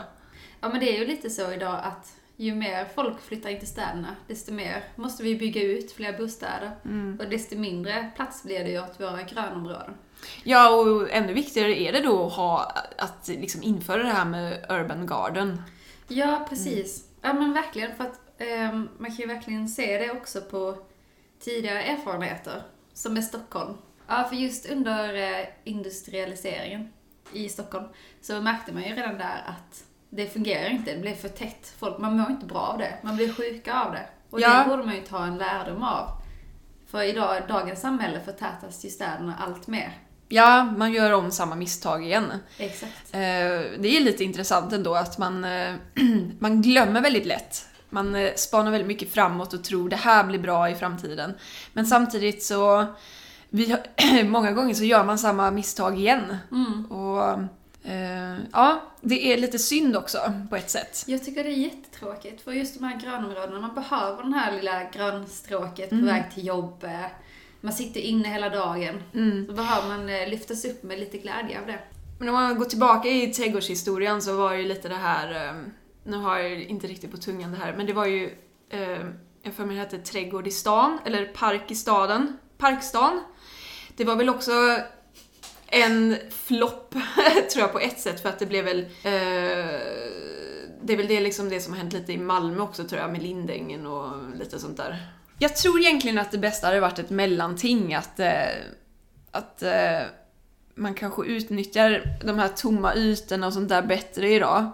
Ja 0.61 0.69
men 0.69 0.79
det 0.79 0.95
är 0.95 0.99
ju 0.99 1.07
lite 1.07 1.29
så 1.29 1.51
idag 1.53 1.79
att 1.83 2.13
ju 2.37 2.55
mer 2.55 2.87
folk 2.95 3.21
flyttar 3.21 3.49
in 3.49 3.59
till 3.59 3.67
städerna, 3.67 4.07
desto 4.27 4.53
mer 4.53 4.83
måste 4.95 5.23
vi 5.23 5.35
bygga 5.35 5.61
ut 5.61 5.91
fler 5.91 6.17
bostäder. 6.17 6.71
Och 7.19 7.29
desto 7.29 7.55
mindre 7.55 8.11
plats 8.15 8.43
blir 8.43 8.63
det 8.63 8.69
ju 8.69 8.81
åt 8.83 8.99
våra 8.99 9.21
grönområden. 9.23 9.93
Ja, 10.43 10.69
och 10.69 11.11
ännu 11.11 11.33
viktigare 11.33 11.81
är 11.81 11.91
det 11.91 11.99
då 12.01 12.27
att 12.27 12.33
ha, 12.33 12.73
att 12.97 13.27
liksom 13.27 13.63
införa 13.63 14.03
det 14.03 14.09
här 14.09 14.25
med 14.25 14.65
urban 14.69 15.07
garden. 15.07 15.61
Ja, 16.13 16.45
precis. 16.49 17.07
Ja 17.21 17.33
men 17.33 17.53
verkligen, 17.53 17.95
för 17.95 18.03
att 18.03 18.19
ehm, 18.37 18.89
man 18.97 19.07
kan 19.09 19.17
ju 19.17 19.27
verkligen 19.27 19.69
se 19.69 19.97
det 19.97 20.11
också 20.11 20.41
på 20.41 20.77
tidigare 21.39 21.83
erfarenheter, 21.83 22.63
som 22.93 23.13
med 23.13 23.23
Stockholm. 23.23 23.73
Ja, 24.07 24.23
för 24.29 24.35
just 24.35 24.69
under 24.71 25.13
eh, 25.13 25.45
industrialiseringen 25.63 26.93
i 27.33 27.49
Stockholm 27.49 27.85
så 28.21 28.41
märkte 28.41 28.73
man 28.73 28.83
ju 28.83 28.95
redan 28.95 29.17
där 29.17 29.43
att 29.45 29.83
det 30.09 30.27
fungerar 30.27 30.69
inte, 30.69 30.93
det 30.93 30.99
blev 30.99 31.15
för 31.15 31.29
tätt. 31.29 31.73
Folk, 31.77 31.97
man 31.97 32.17
mår 32.17 32.31
inte 32.31 32.45
bra 32.45 32.59
av 32.59 32.77
det, 32.77 32.93
man 33.01 33.15
blir 33.15 33.33
sjuka 33.33 33.73
av 33.81 33.91
det. 33.91 34.05
Och 34.29 34.39
Ja. 34.41 34.63
det 34.63 34.69
borde 34.69 34.83
man 34.83 34.95
ju 34.95 35.01
ta 35.01 35.25
en 35.25 35.37
lärdom 35.37 35.83
av. 35.83 36.07
För 36.87 37.01
idag, 37.03 37.41
dagens 37.47 37.81
samhälle 37.81 38.19
förtätas 38.19 38.85
ju 38.85 38.89
städerna 38.89 39.35
allt 39.39 39.67
mer. 39.67 39.97
Ja, 40.29 40.63
man 40.77 40.93
gör 40.93 41.11
om 41.11 41.31
samma 41.31 41.55
misstag 41.55 42.05
igen. 42.05 42.25
Exakt. 42.57 42.93
Eh, 43.11 43.19
Det 43.79 43.97
är 43.97 43.99
lite 43.99 44.23
intressant 44.23 44.73
ändå 44.73 44.95
att 44.95 45.17
man, 45.17 45.43
eh, 45.43 45.73
man 46.39 46.61
glömmer 46.61 47.01
väldigt 47.01 47.25
lätt. 47.25 47.65
Man 47.89 48.15
eh, 48.15 48.33
spanar 48.35 48.71
väldigt 48.71 48.87
mycket 48.87 49.13
framåt 49.13 49.53
och 49.53 49.63
tror 49.63 49.89
det 49.89 49.95
här 49.95 50.23
blir 50.23 50.39
bra 50.39 50.69
i 50.69 50.75
framtiden. 50.75 51.33
Men 51.73 51.85
samtidigt 51.85 52.43
så, 52.43 52.85
vi, 53.49 53.75
många 54.25 54.51
gånger 54.51 54.73
så 54.73 54.83
gör 54.83 55.03
man 55.03 55.17
samma 55.19 55.51
misstag 55.51 55.99
igen. 55.99 56.37
Mm. 56.51 56.85
Och 56.91 57.39
ja, 58.51 58.81
det 59.01 59.33
är 59.33 59.37
lite 59.37 59.59
synd 59.59 59.97
också 59.97 60.33
på 60.49 60.55
ett 60.55 60.69
sätt. 60.69 61.03
Jag 61.07 61.23
tycker 61.25 61.43
det 61.43 61.49
är 61.49 61.53
jättetråkigt, 61.53 62.41
för 62.43 62.51
just 62.51 62.79
de 62.79 62.83
här 62.85 62.99
grönområdena, 62.99 63.59
man 63.59 63.75
behöver 63.75 64.23
den 64.23 64.33
här 64.33 64.51
lilla 64.55 64.83
grönstråket 64.83 65.89
på 65.89 65.95
Mm. 65.95 66.07
väg 66.07 66.23
till 66.33 66.45
jobbet. 66.47 67.11
Man 67.63 67.73
sitter 67.73 67.99
inne 67.99 68.27
hela 68.27 68.49
dagen. 68.49 69.03
Mm. 69.13 69.47
Så 69.47 69.53
behöver 69.53 69.87
man 69.87 70.09
eh, 70.09 70.29
lyftas 70.29 70.65
upp 70.65 70.83
med 70.83 70.99
lite 70.99 71.17
glädje 71.17 71.59
av 71.59 71.67
det. 71.67 71.79
Men 72.19 72.29
om 72.29 72.35
man 72.35 72.57
går 72.57 72.65
tillbaka 72.65 73.09
i 73.09 73.33
trädgårdshistorien 73.33 74.21
så 74.21 74.37
var 74.37 74.53
ju 74.53 74.63
lite 74.63 74.89
det 74.89 74.95
här, 74.95 75.47
eh, 75.47 75.55
nu 76.03 76.17
har 76.17 76.37
jag 76.37 76.61
inte 76.61 76.87
riktigt 76.87 77.11
på 77.11 77.17
tungan 77.17 77.51
det 77.51 77.57
här, 77.57 77.73
men 77.77 77.85
det 77.85 77.93
var 77.93 78.05
ju, 78.05 78.29
jag 79.43 79.53
för 79.53 79.65
mig 79.65 79.75
det 79.75 79.81
hette 79.81 79.97
Trädgård 79.97 80.47
i 80.47 80.51
stan, 80.51 80.99
eller 81.05 81.25
Park 81.25 81.71
i 81.71 81.75
staden, 81.75 82.37
Parkstan. 82.57 83.23
Det 83.95 84.03
var 84.03 84.15
väl 84.15 84.29
också 84.29 84.51
en 85.67 86.15
flopp, 86.29 86.91
tror 87.53 87.61
jag 87.61 87.71
på 87.71 87.79
ett 87.79 87.99
sätt, 87.99 88.21
för 88.21 88.29
att 88.29 88.39
det 88.39 88.45
blev 88.45 88.65
väl, 88.65 88.79
eh, 88.79 89.81
det 90.81 90.93
är 90.93 90.97
väl 90.97 91.07
det, 91.07 91.19
liksom 91.19 91.49
det 91.49 91.59
som 91.59 91.73
har 91.73 91.79
hänt 91.79 91.93
lite 91.93 92.13
i 92.13 92.17
Malmö 92.17 92.63
också 92.63 92.83
tror 92.83 93.01
jag, 93.01 93.11
med 93.11 93.23
Lindängen 93.23 93.85
och 93.85 94.35
lite 94.35 94.59
sånt 94.59 94.77
där. 94.77 95.07
Jag 95.39 95.55
tror 95.55 95.79
egentligen 95.79 96.17
att 96.17 96.31
det 96.31 96.37
bästa 96.37 96.67
hade 96.67 96.79
varit 96.79 96.99
ett 96.99 97.09
mellanting, 97.09 97.93
att, 97.93 98.19
eh, 98.19 98.47
att 99.31 99.63
eh, 99.63 100.01
man 100.75 100.93
kanske 100.93 101.25
utnyttjar 101.25 102.17
de 102.25 102.39
här 102.39 102.47
tomma 102.47 102.95
ytorna 102.95 103.47
och 103.47 103.53
sånt 103.53 103.69
där 103.69 103.81
bättre 103.81 104.29
idag. 104.29 104.71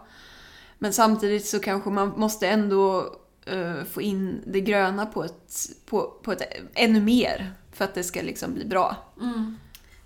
Men 0.77 0.93
samtidigt 0.93 1.45
så 1.45 1.59
kanske 1.59 1.89
man 1.89 2.13
måste 2.17 2.47
ändå 2.47 3.15
eh, 3.45 3.83
få 3.83 4.01
in 4.01 4.43
det 4.45 4.61
gröna 4.61 5.05
på 5.05 5.23
ett, 5.23 5.53
på, 5.85 6.19
på 6.23 6.31
ett 6.31 6.41
ännu 6.73 7.01
mer 7.01 7.51
för 7.71 7.85
att 7.85 7.93
det 7.93 8.03
ska 8.03 8.21
liksom 8.21 8.53
bli 8.53 8.65
bra. 8.65 8.95
Mm. 9.21 9.57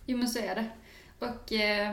Jo 0.06 0.18
men 0.18 0.28
så 0.28 0.40
är 0.40 0.56
det. 0.56 0.66
Och 1.20 1.54
eh, 1.54 1.92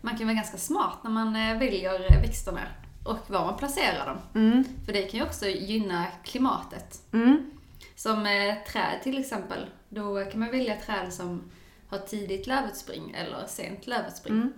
man 0.00 0.18
kan 0.18 0.26
vara 0.26 0.34
ganska 0.34 0.58
smart 0.58 0.98
när 1.04 1.10
man 1.10 1.32
väljer 1.32 2.20
växterna 2.22 2.60
och 3.04 3.30
var 3.30 3.44
man 3.44 3.56
placerar 3.56 4.06
dem. 4.06 4.18
Mm. 4.34 4.64
För 4.86 4.92
det 4.92 5.02
kan 5.02 5.20
ju 5.20 5.26
också 5.26 5.46
gynna 5.46 6.06
klimatet. 6.24 7.02
Mm. 7.12 7.50
Som 7.94 8.26
eh, 8.26 8.54
träd 8.66 9.02
till 9.02 9.18
exempel. 9.18 9.66
Då 9.88 10.24
kan 10.24 10.40
man 10.40 10.50
välja 10.50 10.76
träd 10.76 11.12
som 11.12 11.50
har 11.88 11.98
tidigt 11.98 12.46
lövutspring 12.46 13.10
eller 13.10 13.46
sent 13.46 13.86
lövutspring. 13.86 14.34
Mm. 14.34 14.52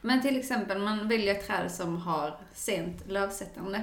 Men 0.00 0.22
till 0.22 0.38
exempel 0.38 0.78
man 0.78 1.08
väljer 1.08 1.34
träd 1.34 1.70
som 1.70 1.96
har 1.96 2.38
sent 2.54 3.08
lövsättande. 3.08 3.82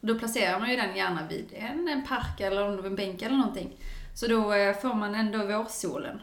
Då 0.00 0.18
placerar 0.18 0.60
man 0.60 0.70
ju 0.70 0.76
den 0.76 0.96
gärna 0.96 1.26
vid 1.28 1.52
en, 1.52 1.88
en 1.88 2.06
park 2.06 2.40
eller 2.40 2.86
en 2.86 2.96
bänk 2.96 3.22
eller 3.22 3.36
någonting. 3.36 3.80
Så 4.14 4.26
då 4.26 4.52
eh, 4.52 4.76
får 4.76 4.94
man 4.94 5.14
ändå 5.14 5.46
vårsolen. 5.46 6.20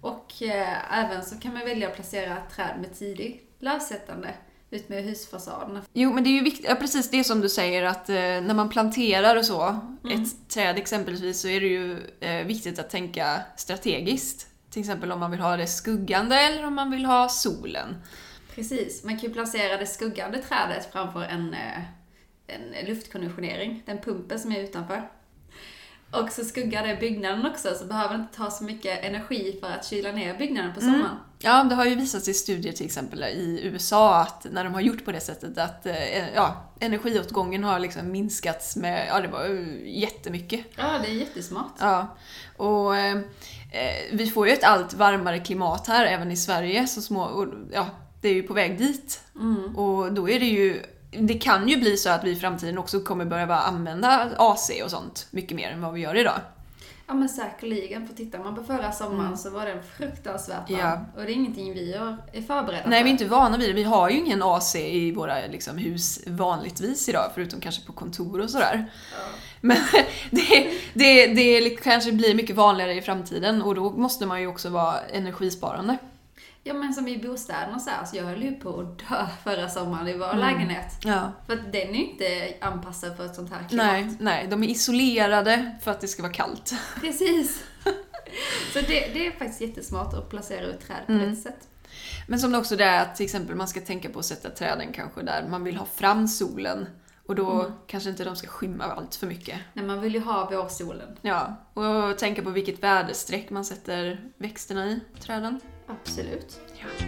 Och 0.00 0.42
eh, 0.42 0.98
även 0.98 1.24
så 1.24 1.38
kan 1.38 1.54
man 1.54 1.64
välja 1.64 1.88
att 1.88 1.94
placera 1.94 2.36
träd 2.50 2.74
med 2.80 2.94
tidig 2.94 3.42
lövsättande 3.58 4.34
ut 4.70 4.88
med 4.88 5.04
husfasaderna. 5.04 5.82
Jo, 5.92 6.12
men 6.12 6.24
det 6.24 6.30
är 6.30 6.34
ju 6.34 6.42
viktigt, 6.42 6.66
ja, 6.68 6.74
precis 6.74 7.10
det 7.10 7.24
som 7.24 7.40
du 7.40 7.48
säger 7.48 7.82
att 7.82 8.08
eh, 8.08 8.14
när 8.16 8.54
man 8.54 8.68
planterar 8.68 9.36
och 9.36 9.44
så, 9.44 9.80
ett 10.10 10.48
träd 10.48 10.78
exempelvis, 10.78 11.40
så 11.40 11.48
är 11.48 11.60
det 11.60 11.66
ju 11.66 11.98
eh, 12.20 12.46
viktigt 12.46 12.78
att 12.78 12.90
tänka 12.90 13.42
strategiskt. 13.56 14.46
Till 14.70 14.80
exempel 14.80 15.12
om 15.12 15.20
man 15.20 15.30
vill 15.30 15.40
ha 15.40 15.56
det 15.56 15.66
skuggande 15.66 16.36
eller 16.36 16.66
om 16.66 16.74
man 16.74 16.90
vill 16.90 17.04
ha 17.04 17.28
solen. 17.28 17.96
Precis, 18.54 19.04
man 19.04 19.18
kan 19.18 19.28
ju 19.28 19.34
placera 19.34 19.76
det 19.76 19.86
skuggande 19.86 20.42
trädet 20.42 20.92
framför 20.92 21.22
en, 21.22 21.54
eh, 21.54 21.78
en 22.46 22.86
luftkonditionering, 22.86 23.82
den 23.86 23.98
pumpen 23.98 24.38
som 24.38 24.52
är 24.52 24.60
utanför. 24.60 25.10
Och 26.12 26.32
så 26.32 26.44
skuggar 26.44 26.86
det 26.86 26.96
byggnaden 27.00 27.46
också, 27.46 27.74
så 27.74 27.84
behöver 27.84 28.14
det 28.14 28.20
inte 28.20 28.36
ta 28.36 28.50
så 28.50 28.64
mycket 28.64 29.04
energi 29.04 29.58
för 29.60 29.70
att 29.70 29.86
kyla 29.86 30.12
ner 30.12 30.38
byggnaden 30.38 30.74
på 30.74 30.80
sommaren. 30.80 31.16
Ja, 31.38 31.64
det 31.64 31.74
har 31.74 31.84
ju 31.84 31.94
visat 31.94 32.22
sig 32.24 32.30
i 32.30 32.34
studier 32.34 32.72
till 32.72 32.86
exempel 32.86 33.22
i 33.22 33.60
USA 33.62 34.20
att 34.20 34.46
när 34.50 34.64
de 34.64 34.74
har 34.74 34.80
gjort 34.80 35.04
på 35.04 35.12
det 35.12 35.20
sättet 35.20 35.58
att 35.58 35.86
eh, 35.86 36.34
ja, 36.34 36.70
energiåtgången 36.80 37.64
har 37.64 37.78
liksom 37.78 38.10
minskats 38.10 38.76
med, 38.76 39.06
ja 39.08 39.20
det 39.20 39.28
var 39.28 39.46
jättemycket. 39.84 40.60
Ja, 40.76 40.98
det 41.02 41.10
är 41.10 41.14
jättesmart. 41.14 41.72
Ja, 41.78 42.16
och 42.56 42.96
eh, 42.96 43.16
eh, 43.72 43.94
vi 44.12 44.26
får 44.26 44.46
ju 44.46 44.52
ett 44.52 44.64
allt 44.64 44.94
varmare 44.94 45.38
klimat 45.38 45.86
här 45.86 46.06
även 46.06 46.32
i 46.32 46.36
Sverige 46.36 46.86
så 46.86 47.00
små, 47.00 47.22
och, 47.22 47.46
ja, 47.72 47.86
det 48.20 48.28
är 48.28 48.34
ju 48.34 48.42
på 48.42 48.54
väg 48.54 48.78
dit. 48.78 49.20
Mm. 49.34 49.76
Och 49.76 50.12
då 50.12 50.28
är 50.28 50.40
det 50.40 50.46
ju, 50.46 50.82
det 51.10 51.34
kan 51.34 51.68
ju 51.68 51.76
bli 51.76 51.96
så 51.96 52.10
att 52.10 52.24
vi 52.24 52.30
i 52.30 52.36
framtiden 52.36 52.78
också 52.78 53.00
kommer 53.00 53.24
behöva 53.24 53.56
använda 53.56 54.30
AC 54.38 54.70
och 54.84 54.90
sånt 54.90 55.26
mycket 55.30 55.56
mer 55.56 55.70
än 55.70 55.80
vad 55.80 55.92
vi 55.92 56.00
gör 56.00 56.16
idag. 56.16 56.40
Ja 57.06 57.14
men 57.14 57.28
säkerligen, 57.28 58.06
för 58.06 58.14
tittar 58.14 58.38
man 58.38 58.54
på 58.54 58.62
förra 58.62 58.92
sommaren 58.92 59.38
så 59.38 59.50
var 59.50 59.66
den 59.66 59.82
fruktansvärt 59.82 60.70
varm. 60.70 60.80
Ja. 60.80 61.04
Och 61.16 61.22
det 61.22 61.32
är 61.32 61.34
ingenting 61.34 61.72
vi 61.72 61.92
är 61.92 62.16
är 62.32 62.42
förberedda 62.42 62.88
Nej, 62.88 62.98
för. 62.98 63.04
vi 63.04 63.10
är 63.10 63.12
inte 63.12 63.24
vana 63.24 63.58
vid 63.58 63.68
det. 63.68 63.72
Vi 63.72 63.82
har 63.82 64.10
ju 64.10 64.18
ingen 64.18 64.42
AC 64.42 64.76
i 64.76 65.12
våra 65.12 65.46
liksom, 65.46 65.78
hus 65.78 66.20
vanligtvis 66.26 67.08
idag, 67.08 67.30
förutom 67.34 67.60
kanske 67.60 67.86
på 67.86 67.92
kontor 67.92 68.40
och 68.40 68.50
sådär. 68.50 68.90
Ja. 69.12 69.18
Men 69.60 69.76
det, 70.30 70.72
det, 70.94 71.26
det 71.26 71.70
kanske 71.70 72.12
blir 72.12 72.34
mycket 72.34 72.56
vanligare 72.56 72.94
i 72.94 73.02
framtiden 73.02 73.62
och 73.62 73.74
då 73.74 73.90
måste 73.90 74.26
man 74.26 74.40
ju 74.40 74.46
också 74.46 74.68
vara 74.68 75.00
energisparande. 75.00 75.96
Ja 76.64 76.74
men 76.74 76.94
som 76.94 77.08
i 77.08 77.18
bostäderna 77.18 77.78
så 77.78 77.90
här, 77.90 78.04
så 78.04 78.16
jag 78.16 78.24
höll 78.24 78.42
ju 78.42 78.52
på 78.52 78.80
att 78.80 78.98
dö 78.98 79.26
förra 79.44 79.68
sommaren 79.68 80.08
i 80.08 80.12
vår 80.18 80.26
Mm. 80.26 80.38
lägenhet. 80.38 80.86
Ja. 81.04 81.32
För 81.46 81.52
att 81.52 81.72
den 81.72 81.88
är 81.90 81.94
ju 81.94 82.10
inte 82.10 82.54
anpassad 82.60 83.16
för 83.16 83.26
ett 83.26 83.34
sånt 83.34 83.50
här 83.52 83.68
klimat. 83.68 83.86
Nej, 83.86 84.08
nej, 84.20 84.46
de 84.50 84.62
är 84.62 84.68
isolerade 84.68 85.78
för 85.82 85.90
att 85.90 86.00
det 86.00 86.08
ska 86.08 86.22
vara 86.22 86.32
kallt. 86.32 86.74
Precis. 87.00 87.64
Så 88.72 88.80
det, 88.80 89.10
det 89.14 89.26
är 89.26 89.30
faktiskt 89.38 89.60
jättesmart 89.60 90.14
att 90.14 90.30
placera 90.30 90.64
ut 90.66 90.80
träd 90.86 90.96
på 91.06 91.12
Mm. 91.12 91.30
rätt 91.30 91.42
sätt. 91.42 91.68
Men 92.28 92.38
som 92.40 92.52
det 92.52 92.58
också 92.58 92.76
det 92.76 92.84
är 92.84 93.02
att 93.02 93.16
till 93.16 93.24
exempel 93.24 93.56
man 93.56 93.68
ska 93.68 93.80
tänka 93.80 94.08
på 94.10 94.18
att 94.18 94.24
sätta 94.24 94.50
träden 94.50 94.92
kanske 94.92 95.22
där 95.22 95.46
man 95.50 95.64
vill 95.64 95.76
ha 95.76 95.86
fram 95.86 96.28
solen 96.28 96.86
och 97.30 97.36
då 97.36 97.50
Mm. 97.50 97.72
kanske 97.86 98.10
inte 98.10 98.24
de 98.24 98.36
ska 98.36 98.46
skymma 98.48 98.84
allt 98.84 99.14
för 99.14 99.26
mycket. 99.26 99.58
Nej, 99.72 99.84
man 99.84 100.00
vill 100.00 100.14
ju 100.14 100.20
ha 100.20 100.50
vårsolen. 100.50 101.16
Ja, 101.22 101.56
och 101.74 102.18
tänka 102.18 102.42
på 102.42 102.50
vilket 102.50 102.82
väderstreck 102.82 103.50
man 103.50 103.64
sätter 103.64 104.20
växterna 104.36 104.86
i, 104.86 105.00
träden. 105.20 105.60
Absolut. 105.86 106.60
Ja. 106.78 107.06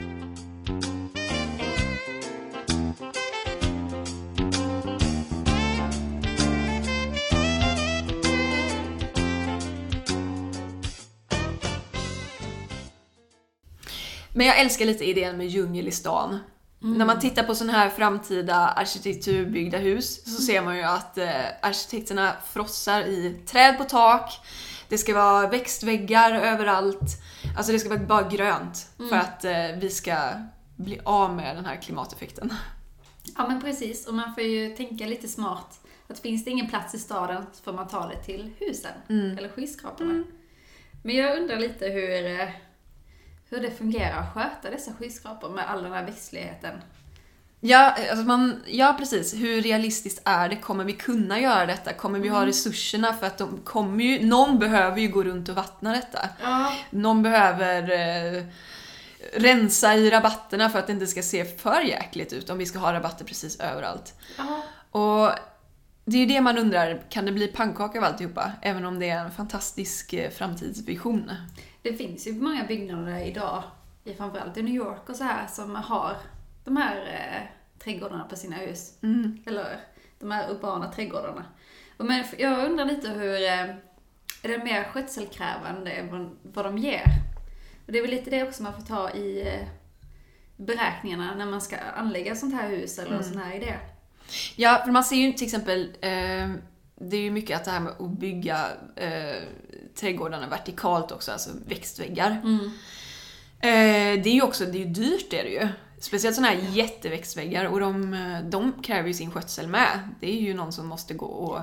Men 14.35 14.47
jag 14.47 14.61
älskar 14.61 14.85
lite 14.85 15.05
idén 15.05 15.37
med 15.37 15.47
djungel 15.47 15.89
i 15.89 15.91
stan. 15.91 16.39
När 16.85 17.07
man 17.07 17.21
tittar 17.21 17.43
på 17.43 17.55
sådana 17.55 17.79
här 17.79 17.89
framtida 17.91 18.55
arkitekturbyggda 18.57 19.79
hus 19.79 20.25
så 20.37 20.43
ser 20.43 20.63
man 20.63 20.77
ju 20.77 20.83
att 20.83 21.19
eh, 21.19 21.29
arkitekterna 21.63 22.33
frossar 22.53 23.01
i 23.03 23.41
träd 23.47 23.79
på 23.79 23.85
tak. 23.85 24.41
Det 24.89 24.99
ska 24.99 25.15
vara 25.15 25.49
växtväggar 25.49 26.33
överallt. 26.35 27.01
Alltså 27.57 27.73
det 27.73 27.79
ska 27.79 27.89
vara 27.89 27.99
bara 28.01 28.29
grönt 28.29 28.89
för 28.97 29.05
Mm. 29.05 29.21
att 29.21 29.45
eh, 29.45 29.81
vi 29.81 29.91
ska 29.91 30.17
bli 30.77 31.01
av 31.05 31.35
med 31.37 31.57
den 31.57 31.65
här 31.67 31.77
klimateffekten. 31.77 32.55
Ja 33.37 33.49
men 33.49 33.61
precis, 33.61 34.07
och 34.07 34.15
man 34.15 34.35
får 34.35 34.43
ju 34.43 34.77
tänka 34.77 35.07
lite 35.07 35.29
smart. 35.29 35.81
Att 36.09 36.19
finns 36.19 36.45
det 36.45 36.51
ingen 36.51 36.69
plats 36.69 36.95
i 36.95 36.99
staden 36.99 37.47
så 37.53 37.63
får 37.63 37.73
man 37.73 37.89
ta 37.89 38.07
det 38.09 38.17
till 38.23 38.51
husen, 38.59 38.91
Mm. 39.09 39.39
eller 39.39 39.49
skyskraporna. 39.49 40.25
Men 41.03 41.17
jag 41.17 41.39
undrar 41.39 41.57
lite 41.59 41.87
hur, 41.87 42.41
eh, 42.41 42.49
hur 43.53 43.63
det 43.63 43.71
fungerar 43.71 44.19
att 44.19 44.35
sköta 44.35 44.71
dessa 44.71 44.93
skyskrapor 44.93 45.49
med 45.51 45.71
all 45.71 45.83
den 45.83 45.93
här 45.93 46.05
växtligheten. 46.05 46.81
Ja, 47.65 47.95
alltså 48.11 48.25
man, 48.27 48.63
ja, 48.67 48.97
precis. 48.99 49.35
Hur 49.35 49.63
realistiskt 49.63 50.23
är 50.25 50.49
det? 50.49 50.57
Kommer 50.57 50.85
vi 50.85 50.93
kunna 50.93 51.41
göra 51.41 51.67
detta? 51.67 51.93
Kommer 51.93 52.19
vi 52.19 52.29
Mm. 52.29 52.39
ha 52.41 52.47
resurserna? 52.47 53.13
För 53.15 53.27
att 53.27 53.39
de 53.39 53.61
kommer 53.65 54.05
ju, 54.05 54.27
någon 54.27 54.59
behöver 54.59 55.01
ju 55.01 55.09
gå 55.09 55.23
runt 55.25 55.49
och 55.49 55.55
vattna 55.55 55.93
detta. 55.93 56.29
Ja. 56.43 56.73
Någon 56.91 57.23
behöver 57.23 57.83
eh, 57.91 58.43
rensa 59.37 59.95
i 59.95 60.11
rabatterna 60.11 60.71
för 60.71 60.79
att 60.79 60.87
det 60.87 60.93
inte 60.93 61.07
ska 61.07 61.23
se 61.23 61.45
för 61.45 61.81
jäkligt 61.81 62.33
ut 62.33 62.51
om 62.51 62.59
vi 62.59 62.67
ska 62.67 62.79
ha 62.79 62.93
rabatter 62.93 63.25
precis 63.25 63.61
överallt. 63.61 64.15
ja. 64.39 64.63
Och 65.01 65.31
det 66.05 66.17
är 66.17 66.21
ju 66.21 66.27
det 66.27 66.41
man 66.41 66.59
undrar, 66.59 67.03
kan 67.11 67.25
det 67.27 67.33
bli 67.33 67.49
pannkaka 67.49 67.99
av 67.99 68.05
alltihopa? 68.05 68.53
Även 68.63 68.85
om 68.85 68.99
det 68.99 69.11
är 69.11 69.25
en 69.25 69.31
fantastisk 69.31 70.13
eh, 70.13 70.31
framtidsvision. 70.31 71.31
Det 71.83 71.93
finns 71.93 72.27
ju 72.27 72.35
många 72.35 72.65
byggnader 72.65 73.19
idag, 73.19 73.63
i 74.05 74.15
framförallt 74.15 74.57
i 74.57 74.63
New 74.63 74.75
York 74.75 75.09
och 75.09 75.17
så 75.17 75.25
här, 75.25 75.47
som 75.47 75.75
har 75.75 76.17
de 76.65 76.77
här 76.77 76.97
eh, 76.97 77.49
trädgårdarna 77.85 78.25
på 78.25 78.37
sina 78.37 78.57
hus. 78.57 78.99
Mm. 79.03 79.43
Eller 79.47 79.81
de 80.19 80.31
här 80.31 80.51
urbana 80.51 80.93
trädgårdarna. 80.93 81.45
Och 81.97 82.05
men 82.05 82.25
jag 82.39 82.65
undrar 82.65 82.85
lite 82.85 83.09
hur, 83.09 83.35
eh, 83.35 83.71
är 84.43 84.49
det 84.49 84.65
mer 84.65 84.85
skötselkrävande 84.85 85.91
än 85.91 86.11
vad, 86.11 86.37
vad 86.43 86.65
de 86.65 86.79
ger? 86.79 87.05
Och 87.87 87.93
det 87.93 87.99
är 87.99 88.03
väl 88.03 88.11
lite 88.11 88.31
det 88.31 88.43
också 88.43 88.63
man 88.63 88.75
får 88.75 88.83
ta 88.83 89.11
i 89.11 89.49
eh, 89.49 89.69
beräkningarna 90.57 91.35
när 91.35 91.47
man 91.47 91.61
ska 91.61 91.77
anlägga 91.77 92.37
sånt 92.37 92.55
här 92.55 92.69
hus 92.69 92.99
eller 92.99 93.17
en 93.17 93.25
sån 93.25 93.39
här 93.39 93.57
idé. 93.57 93.75
Ja, 94.57 94.83
för 94.85 94.93
man 94.93 95.05
ser 95.05 95.17
ju 95.17 95.33
till 95.33 95.47
exempel, 95.47 95.97
eh, 96.01 96.51
det 97.03 97.17
är 97.17 97.21
ju 97.21 97.31
mycket 97.31 97.57
att 97.57 97.65
det 97.65 97.71
här 97.71 97.81
med 97.81 97.93
att 97.99 98.11
bygga 98.11 98.67
eh, 98.97 99.43
trädgårdarna 99.95 100.49
vertikalt 100.49 101.13
också, 101.13 101.33
alltså 101.33 101.51
växtväggar. 101.67 102.31
Eh, 103.61 104.23
det 104.23 104.27
är 104.29 104.35
ju 104.35 104.43
också, 104.43 104.65
det 104.67 104.79
är 104.79 104.85
ju 104.87 104.93
dyrt 104.93 105.31
det 105.31 105.41
är 105.41 105.45
det 105.45 105.51
ju. 105.51 105.69
Speciellt 106.01 106.37
sådana 106.37 106.55
här 106.55 106.69
jätteväxtväggar 106.71 107.65
och 107.65 107.81
de, 107.81 108.15
eh, 108.15 108.41
de 108.45 108.73
kräver 108.83 109.09
ju 109.09 109.15
sin 109.15 109.31
skötsel 109.31 109.69
med. 109.69 110.09
Det 110.21 110.31
är 110.31 110.41
ju 110.41 110.55
någon 110.55 110.73
som 110.73 110.87
måste 110.87 111.15
gå 111.15 111.27
och... 111.27 111.61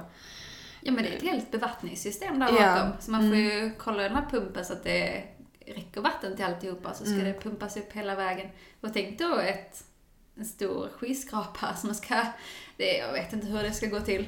Ja 0.81 0.91
men 0.91 1.03
det 1.03 1.09
är 1.09 1.15
ett 1.15 1.23
helt 1.23 1.51
bevattningssystem 1.51 2.39
där 2.39 2.51
bakom. 2.51 2.91
Så 3.01 3.11
man 3.11 3.29
får 3.29 3.37
ju 3.37 3.71
kolla 3.77 4.03
den 4.03 4.15
här 4.15 4.25
pumpen 4.31 4.65
så 4.65 4.73
att 4.73 4.83
det 4.83 5.23
räcker 5.67 6.01
vatten 6.01 6.35
till 6.35 6.45
alltihopa. 6.45 6.93
Så 6.93 7.03
ska 7.03 7.13
Mm. 7.13 7.25
det 7.25 7.41
pumpas 7.41 7.77
upp 7.77 7.93
hela 7.93 8.15
vägen. 8.15 8.49
Och 8.81 8.93
tänk 8.93 9.19
då 9.19 9.37
ett, 9.39 9.83
en 10.37 10.45
stor 10.45 10.89
skyskrapa 10.97 11.75
som 11.75 11.95
ska... 11.95 12.15
Det, 12.77 12.97
jag 12.97 13.13
vet 13.13 13.33
inte 13.33 13.47
hur 13.47 13.63
det 13.63 13.71
ska 13.71 13.87
gå 13.87 13.99
till. 13.99 14.27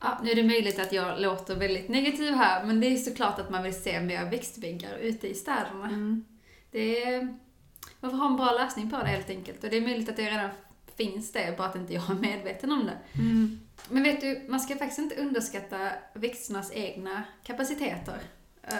Ja, 0.00 0.18
nu 0.22 0.30
är 0.30 0.34
det 0.34 0.42
möjligt 0.44 0.78
att 0.78 0.92
jag 0.92 1.20
låter 1.20 1.56
väldigt 1.56 1.88
negativ 1.88 2.32
här, 2.34 2.64
men 2.64 2.80
det 2.80 2.86
är 2.86 2.96
såklart 2.96 3.38
att 3.38 3.50
man 3.50 3.62
vill 3.62 3.82
se 3.82 4.00
mer 4.00 4.30
växtväggar 4.30 4.96
ute 4.98 5.28
i 5.28 5.34
städerna. 5.34 5.84
Mm. 5.88 6.24
Det 6.70 7.02
är, 7.04 7.38
man 8.00 8.10
får 8.10 8.18
ha 8.18 8.26
en 8.26 8.36
bra 8.36 8.52
lösning 8.52 8.90
på 8.90 8.96
det 8.96 9.06
helt 9.06 9.30
enkelt. 9.30 9.64
Och 9.64 9.70
det 9.70 9.76
är 9.76 9.80
möjligt 9.80 10.08
att 10.08 10.16
det 10.16 10.30
redan 10.30 10.50
finns 10.96 11.32
det, 11.32 11.54
bara 11.58 11.68
att 11.68 11.76
inte 11.76 11.94
jag 11.94 12.10
är 12.10 12.14
medveten 12.14 12.72
om 12.72 12.86
det. 12.86 13.20
Mm. 13.20 13.60
Men 13.88 14.02
vet 14.02 14.20
du, 14.20 14.44
man 14.48 14.60
ska 14.60 14.76
faktiskt 14.76 14.98
inte 14.98 15.14
underskatta 15.16 15.90
växternas 16.14 16.72
egna 16.72 17.22
kapaciteter. 17.44 18.18
Eh, 18.62 18.74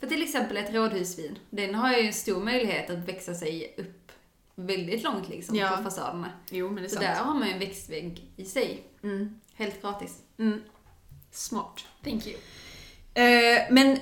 För 0.00 0.06
till 0.06 0.22
exempel 0.22 0.56
ett 0.56 0.74
rådhusvin, 0.74 1.38
den 1.50 1.74
har 1.74 1.92
ju 1.96 2.12
stor 2.12 2.44
möjlighet 2.44 2.90
att 2.90 3.08
växa 3.08 3.34
sig 3.34 3.74
upp 3.78 4.12
väldigt 4.54 5.02
långt 5.02 5.28
liksom 5.28 5.56
Ja. 5.56 5.76
på 5.76 5.82
fasaderna. 5.82 6.30
Jo, 6.50 6.66
men 6.66 6.76
det 6.76 6.82
är 6.82 6.88
Så 6.88 6.94
sant. 6.94 7.06
där 7.06 7.14
har 7.24 7.34
man 7.34 7.46
ju 7.48 7.52
en 7.52 7.58
växtvägg 7.58 8.24
i 8.36 8.44
sig, 8.44 8.82
Mm. 9.02 9.40
Helt 9.56 9.82
gratis. 9.82 10.18
Mm. 10.38 10.62
Smart. 11.30 11.84
Thank 12.04 12.26
you. 12.26 12.36
Eh, 13.14 13.62
men 13.70 13.98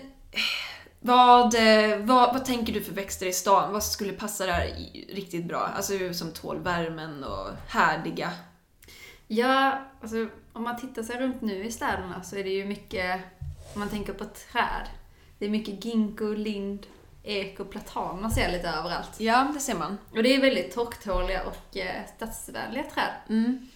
vad, 1.01 1.55
eh, 1.55 1.99
vad, 1.99 2.35
vad 2.35 2.45
tänker 2.45 2.73
du 2.73 2.83
för 2.83 2.93
växter 2.93 3.27
i 3.27 3.33
stan? 3.33 3.73
Vad 3.73 3.85
skulle 3.85 4.13
passa 4.13 4.47
där 4.47 4.77
riktigt 5.09 5.45
bra? 5.45 5.71
Alltså 5.77 6.15
som 6.15 6.33
tål 6.33 6.59
värmen 6.59 7.25
och 7.25 7.51
härdiga. 7.69 8.33
Ja, 9.27 9.79
alltså 10.03 10.29
om 10.53 10.63
man 10.63 10.81
tittar 10.81 11.03
sig 11.03 11.21
runt 11.21 11.43
nu 11.43 11.65
i 11.65 11.73
städerna 11.73 12.23
så 12.23 12.37
är 12.37 12.45
det 12.45 12.51
ju 12.51 12.65
mycket, 12.65 13.21
om 13.75 13.81
man 13.81 13.89
tänker 13.89 14.13
på 14.13 14.25
träd, 14.25 14.89
det 15.39 15.45
är 15.45 15.51
mycket 15.51 15.85
ginkgo, 15.85 16.35
lind, 16.35 16.87
ek 17.23 17.61
och 17.61 17.71
platan 17.71 18.23
man 18.23 18.31
ser 18.31 18.53
lite 18.53 18.69
överallt. 18.69 19.21
Ja, 19.21 19.51
det 19.55 19.61
ser 19.61 19.75
man. 19.75 19.99
Och 20.11 20.23
det 20.23 20.35
är 20.35 20.41
väldigt 20.41 20.75
torktåliga 20.75 21.43
och 21.45 21.77
eh, 21.77 22.03
stadsvänliga 22.17 22.83
träd. 22.83 23.13
Mm. 23.29 23.69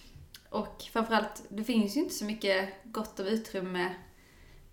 Och 0.49 0.83
framförallt, 0.93 1.43
det 1.49 1.63
finns 1.63 1.97
ju 1.97 1.99
inte 1.99 2.13
så 2.15 2.25
mycket 2.25 2.69
gott 2.83 3.19
om 3.19 3.25
utrymme 3.25 3.93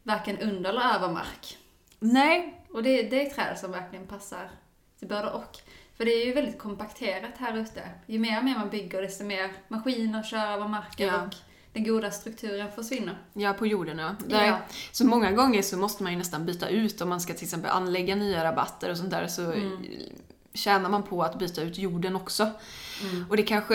varken 0.02 0.38
under 0.38 0.70
eller 0.70 0.94
över 0.94 1.08
mark. 1.08 1.58
Nej. 1.98 2.64
Och 2.72 2.82
det, 2.82 3.02
det 3.02 3.26
är 3.26 3.30
träd 3.30 3.58
som 3.58 3.70
verkligen 3.72 4.06
passar 4.06 4.50
till 4.98 5.08
både 5.08 5.30
och. 5.30 5.56
För 5.96 6.04
det 6.04 6.10
är 6.10 6.26
ju 6.26 6.32
väldigt 6.32 6.58
kompakterat 6.58 7.30
här 7.38 7.56
ute. 7.58 7.82
Ju 8.06 8.18
mer 8.18 8.38
och 8.38 8.44
mer 8.44 8.54
man 8.58 8.70
bygger, 8.70 9.02
desto 9.02 9.24
mer 9.24 9.52
maskiner 9.68 10.22
kör 10.22 10.46
över 10.52 10.68
marken 10.68 11.06
Ja. 11.06 11.22
och 11.22 11.34
den 11.72 11.84
goda 11.84 12.10
strukturen 12.10 12.72
försvinner. 12.72 13.18
Ja, 13.32 13.52
på 13.52 13.66
jorden 13.66 13.98
ja. 13.98 14.14
Där, 14.26 14.46
Ja. 14.46 14.58
Så 14.92 15.06
många 15.06 15.32
gånger 15.32 15.62
så 15.62 15.76
måste 15.76 16.02
man 16.02 16.12
ju 16.12 16.18
nästan 16.18 16.46
byta 16.46 16.68
ut 16.68 17.00
om 17.00 17.08
man 17.08 17.20
ska 17.20 17.34
till 17.34 17.44
exempel 17.44 17.70
anlägga 17.70 18.14
nya 18.14 18.44
rabatter 18.44 18.90
och 18.90 18.96
sånt 18.96 19.10
där 19.10 19.26
så 19.26 19.52
Mm. 19.52 19.84
tjänar 20.54 20.90
man 20.90 21.02
på 21.02 21.22
att 21.22 21.38
byta 21.38 21.62
ut 21.62 21.78
jorden 21.78 22.16
också. 22.16 22.50
Mm. 23.02 23.26
Och 23.30 23.36
det 23.36 23.42
kanske, 23.42 23.74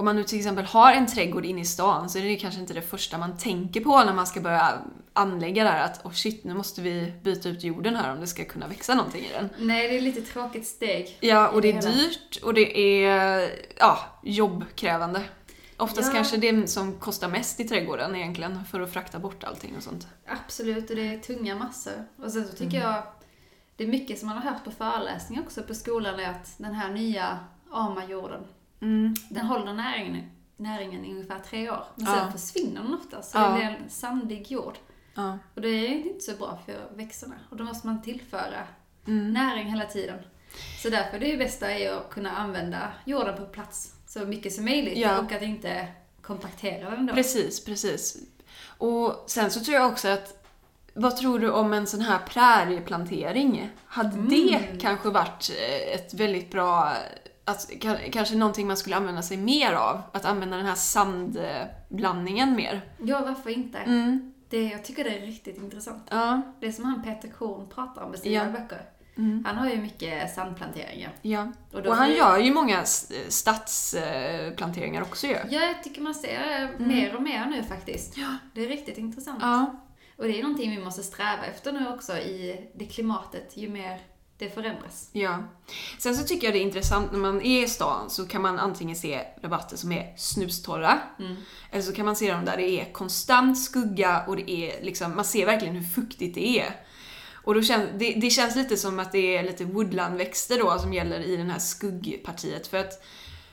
om 0.00 0.04
man 0.04 0.16
nu 0.16 0.24
till 0.24 0.38
exempel 0.38 0.64
har 0.64 0.92
en 0.92 1.06
trädgård 1.06 1.44
inne 1.44 1.60
i 1.60 1.64
stan 1.64 2.10
så 2.10 2.18
är 2.18 2.22
det 2.22 2.36
kanske 2.36 2.60
inte 2.60 2.74
det 2.74 2.82
första 2.82 3.18
man 3.18 3.38
tänker 3.38 3.80
på 3.80 4.04
när 4.04 4.14
man 4.14 4.26
ska 4.26 4.40
börja 4.40 4.72
anlägga 5.12 5.64
där 5.64 5.80
att 5.84 6.04
oh 6.04 6.12
shit, 6.12 6.44
nu 6.44 6.54
måste 6.54 6.80
vi 6.82 7.12
byta 7.22 7.48
ut 7.48 7.64
jorden 7.64 7.96
här 7.96 8.12
om 8.12 8.20
det 8.20 8.26
ska 8.26 8.44
kunna 8.44 8.66
växa 8.68 8.94
någonting 8.94 9.24
i 9.24 9.32
den. 9.32 9.48
Nej, 9.58 9.88
det 9.88 9.96
är 9.96 10.00
lite 10.00 10.20
tråkigt 10.22 10.66
steg. 10.66 11.18
Ja, 11.20 11.48
och 11.48 11.62
det 11.62 11.72
är 11.72 11.82
dyrt 11.82 12.36
och 12.42 12.54
det 12.54 12.78
är 13.04 13.50
ja, 13.78 13.98
jobbkrävande. 14.22 15.22
Oftast 15.76 16.08
Ja. 16.08 16.14
kanske 16.14 16.36
det 16.36 16.70
som 16.70 16.92
kostar 16.98 17.28
mest 17.28 17.60
i 17.60 17.64
trädgården 17.64 18.16
egentligen 18.16 18.64
för 18.64 18.80
att 18.80 18.92
frakta 18.92 19.18
bort 19.18 19.44
allting 19.44 19.76
och 19.76 19.82
sånt. 19.82 20.06
Absolut, 20.26 20.90
och 20.90 20.96
det 20.96 21.14
är 21.14 21.18
tunga 21.18 21.54
massor. 21.56 21.92
Och 22.22 22.32
sen 22.32 22.44
så 22.48 22.52
tycker 22.56 22.76
Mm. 22.80 22.88
jag, 22.90 23.02
det 23.76 23.84
är 23.84 23.88
mycket 23.88 24.18
som 24.18 24.28
man 24.28 24.38
har 24.38 24.50
hört 24.50 24.64
på 24.64 24.70
föreläsningar 24.70 25.42
också 25.42 25.62
på 25.62 25.74
skolan, 25.74 26.20
är 26.20 26.28
att 26.30 26.54
den 26.58 26.74
här 26.74 26.90
nya 26.90 27.38
AMA-jorden, 27.70 28.40
Mm. 28.82 29.14
den 29.30 29.46
håller 29.46 29.72
näringen, 29.72 30.30
näringen 30.56 31.04
i 31.04 31.10
ungefär 31.12 31.38
tre 31.38 31.70
år. 31.70 31.84
Men 31.96 32.06
Ja. 32.06 32.14
sen 32.14 32.32
försvinner 32.32 32.82
den 32.82 32.94
ofta, 32.94 33.22
så 33.22 33.38
Ja. 33.38 33.48
det 33.48 33.54
blir 33.54 33.64
en 33.84 33.90
sandig 33.90 34.50
jord. 34.52 34.78
Ja. 35.14 35.38
Och 35.54 35.60
det 35.60 35.68
är 35.68 35.88
inte 35.88 36.20
så 36.20 36.32
bra 36.36 36.58
för 36.66 36.96
växterna. 36.96 37.34
Och 37.50 37.56
då 37.56 37.64
måste 37.64 37.86
man 37.86 38.02
tillföra 38.02 38.66
Mm. 39.06 39.32
näring 39.32 39.66
hela 39.66 39.84
tiden. 39.84 40.18
Så 40.82 40.90
därför 40.90 41.16
är 41.16 41.20
det 41.32 41.36
bästa 41.36 41.70
är 41.72 41.92
att 41.92 42.10
kunna 42.10 42.30
använda 42.36 42.92
jorden 43.04 43.36
på 43.36 43.44
plats 43.46 43.92
så 44.06 44.20
mycket 44.26 44.52
som 44.52 44.64
möjligt 44.64 44.98
Ja. 44.98 45.18
och 45.18 45.32
att 45.32 45.42
inte 45.42 45.86
kompaktera 46.22 46.90
den 46.90 47.06
då. 47.06 47.14
Precis, 47.14 47.64
precis. 47.64 48.16
Och 48.78 49.24
sen 49.26 49.50
så 49.50 49.60
tror 49.60 49.74
jag 49.76 49.90
också 49.90 50.08
att 50.08 50.36
vad 50.94 51.16
tror 51.16 51.38
du 51.38 51.50
om 51.50 51.72
en 51.72 51.86
sån 51.86 52.00
här 52.00 52.18
prärieplantering? 52.18 53.70
Hade 53.86 54.08
Mm. 54.16 54.28
det 54.28 54.80
kanske 54.80 55.08
varit 55.10 55.50
ett 55.94 56.14
väldigt 56.14 56.50
bra, 56.50 56.92
att, 57.50 57.70
ka- 57.70 58.10
kanske 58.12 58.34
någonting 58.36 58.66
man 58.66 58.76
skulle 58.76 58.96
använda 58.96 59.22
sig 59.22 59.36
mer 59.36 59.72
av? 59.72 60.02
Att 60.12 60.24
använda 60.24 60.56
den 60.56 60.66
här 60.66 60.74
sandblandningen 60.74 62.54
mer? 62.56 62.80
Ja, 62.98 63.20
varför 63.20 63.50
inte? 63.50 63.78
Mm. 63.78 64.32
Det, 64.48 64.62
jag 64.64 64.84
tycker 64.84 65.04
det 65.04 65.10
är 65.16 65.20
riktigt 65.26 65.56
intressant. 65.58 66.02
Ja. 66.10 66.42
Det 66.60 66.66
är 66.66 66.72
som 66.72 66.84
han 66.84 67.02
Peter 67.02 67.28
Korn 67.28 67.68
pratar 67.74 68.02
om 68.02 68.14
i 68.14 68.18
sina 68.18 68.34
Ja. 68.34 68.44
böcker. 68.50 68.82
Mm. 69.16 69.44
Han 69.46 69.56
har 69.56 69.70
ju 69.70 69.76
mycket 69.76 70.34
sandplanteringar. 70.34 71.12
ja. 71.22 71.52
Och, 71.72 71.78
Och 71.86 71.96
han 71.96 72.12
gör 72.14 72.38
ju 72.38 72.52
många 72.54 72.84
stadsplanteringar 73.28 75.02
också 75.02 75.26
ju. 75.26 75.32
Ja, 75.32 75.60
jag 75.60 75.82
tycker 75.82 76.00
man 76.02 76.14
ser 76.14 76.38
det 76.78 76.84
mer 76.84 77.16
och 77.16 77.22
mer 77.22 77.46
nu 77.46 77.62
faktiskt. 77.62 78.16
Ja. 78.16 78.36
Det 78.54 78.64
är 78.64 78.68
riktigt 78.68 78.98
intressant. 78.98 79.38
Ja. 79.42 79.74
Och 80.16 80.24
det 80.24 80.38
är 80.38 80.42
någonting 80.42 80.70
vi 80.70 80.84
måste 80.84 81.02
sträva 81.02 81.44
efter 81.44 81.72
nu 81.72 81.88
också 81.88 82.18
i 82.18 82.70
det 82.74 82.84
klimatet, 82.86 83.56
ju 83.56 83.68
mer 83.68 84.00
det 84.40 84.50
förändras. 84.54 85.08
Ja. 85.12 85.38
Sen 85.98 86.16
så 86.16 86.24
tycker 86.24 86.46
jag 86.46 86.54
det 86.54 86.58
är 86.58 86.62
intressant 86.62 87.12
när 87.12 87.18
man 87.18 87.42
är 87.42 87.64
i 87.64 87.68
stan 87.68 88.10
så 88.10 88.26
kan 88.26 88.42
man 88.42 88.58
antingen 88.58 88.96
se 88.96 89.20
rabatter 89.42 89.76
som 89.76 89.92
är 89.92 90.14
snustorra 90.16 90.98
Mm. 91.18 91.36
eller 91.70 91.82
så 91.82 91.92
kan 91.92 92.06
man 92.06 92.16
se 92.16 92.32
dem 92.32 92.44
där 92.44 92.56
det 92.56 92.80
är 92.80 92.92
konstant 92.92 93.58
skugga 93.62 94.24
och 94.26 94.36
det 94.36 94.50
är 94.50 94.84
liksom, 94.84 95.16
man 95.16 95.24
ser 95.24 95.46
verkligen 95.46 95.76
hur 95.76 95.84
fuktigt 95.88 96.34
det 96.34 96.60
är. 96.60 96.76
Och 97.44 97.54
då 97.54 97.62
känns, 97.62 97.90
det, 97.98 98.12
det 98.12 98.30
känns 98.30 98.56
lite 98.56 98.76
som 98.76 98.98
att 98.98 99.12
det 99.12 99.36
är 99.36 99.42
lite 99.42 99.64
woodlandväxter 99.64 100.58
då 100.58 100.78
som 100.78 100.92
gäller 100.92 101.20
i 101.20 101.36
den 101.36 101.50
här 101.50 101.58
skuggpartiet 101.58 102.66
för 102.66 102.76
att 102.76 103.04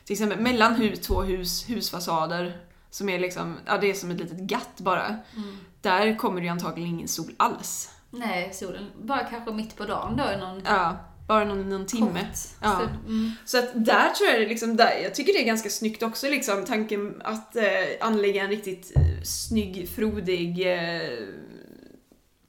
till 0.06 0.13
exempel 0.13 0.39
mellan 0.39 0.97
två 1.02 1.21
hus, 1.21 1.69
husfasader 1.69 2.62
som 2.89 3.10
är 3.10 3.19
liksom, 3.19 3.58
ja 3.65 3.78
det 3.78 3.89
är 3.89 3.93
som 3.93 4.12
ett 4.12 4.19
litet 4.19 4.38
gatt 4.38 4.78
bara. 4.80 5.06
Mm. 5.08 5.58
Där 5.82 6.17
kommer 6.17 6.41
det 6.41 6.45
ju 6.45 6.52
antagligen 6.52 6.89
ingen 6.89 7.08
sol 7.08 7.34
alls. 7.38 7.89
Nej, 8.12 8.54
solen. 8.54 8.86
Bara 9.02 9.24
kanske 9.24 9.52
mitt 9.52 9.76
på 9.78 9.86
dagen 9.86 10.17
då 10.17 10.24
i 10.32 10.38
någon 10.38 10.62
Ja, 10.65 10.98
bara 11.28 11.46
någon, 11.46 11.70
någon 11.70 11.86
timme. 11.86 12.20
kort 12.20 12.39
Ja. 12.62 12.76
stund. 12.76 13.06
Mm. 13.06 13.32
Så 13.46 13.58
att 13.60 13.86
där 13.86 14.10
tror 14.10 14.30
jag 14.30 14.41
det 14.41 14.48
liksom, 14.48 14.78
där, 14.78 15.00
jag 15.04 15.15
tycker 15.15 15.34
det 15.34 15.41
är 15.41 15.46
ganska 15.46 15.70
snyggt 15.70 16.04
också 16.04 16.30
liksom, 16.30 16.65
tanken 16.65 17.22
att 17.26 17.56
eh, 17.56 17.63
anlägga 18.02 18.43
en 18.43 18.50
riktigt 18.50 18.91
eh, 18.96 19.24
snygg, 19.24 19.89
frodig 19.89 20.74
eh, 20.74 21.02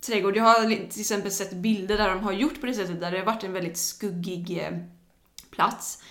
trädgård. 0.07 0.37
Jag 0.37 0.45
har 0.45 0.89
till 0.91 1.01
exempel 1.01 1.31
sett 1.31 1.53
bilder 1.53 1.99
där 1.99 2.09
de 2.09 2.19
har 2.21 2.33
gjort 2.33 2.61
på 2.61 2.67
det 2.67 2.75
sättet, 2.75 3.01
där 3.01 3.11
det 3.11 3.19
har 3.19 3.25
varit 3.27 3.45
en 3.45 3.53
väldigt 3.53 3.79
skuggig 3.79 4.59
eh, 4.63 4.79
plats. 5.51 6.03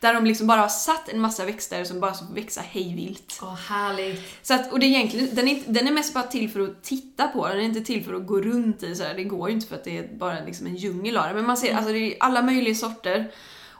Där 0.00 0.14
de 0.14 0.24
liksom 0.24 0.46
bara 0.46 0.60
har 0.60 0.68
satt 0.68 1.08
en 1.08 1.20
massa 1.20 1.44
växter 1.44 1.84
som 1.84 2.00
bara 2.00 2.14
får 2.14 2.34
växa 2.34 2.60
hejvilt. 2.60 3.38
Åh, 3.42 3.54
härligt. 3.54 4.20
Så 4.42 4.54
att, 4.54 4.72
och 4.72 4.78
det 4.78 4.86
är 4.86 4.88
egentligen, 4.88 5.28
den 5.34 5.48
är, 5.48 5.52
inte- 5.52 5.70
den 5.72 5.86
är 5.86 5.92
mest 5.92 6.14
bara 6.14 6.24
till 6.24 6.50
för 6.50 6.60
att 6.60 6.82
titta 6.82 7.28
på, 7.28 7.48
den 7.48 7.56
är 7.58 7.62
inte 7.62 7.80
till 7.80 8.04
för 8.04 8.14
att 8.14 8.26
gå 8.26 8.40
runt 8.40 8.82
i 8.82 8.94
sådär. 8.96 9.14
Det 9.14 9.24
går 9.24 9.48
ju 9.48 9.54
inte 9.54 9.66
för 9.66 9.76
att 9.76 9.84
det 9.84 9.98
är 9.98 10.08
bara 10.16 10.40
liksom 10.44 10.66
en 10.66 10.76
djungel 10.76 11.16
av 11.16 11.28
det. 11.28 11.34
Men 11.34 11.46
man 11.46 11.56
ser, 11.56 11.74
alltså 11.74 11.92
det 11.92 11.98
är 11.98 12.16
alla 12.20 12.42
möjliga 12.42 12.74
sorter. 12.74 13.30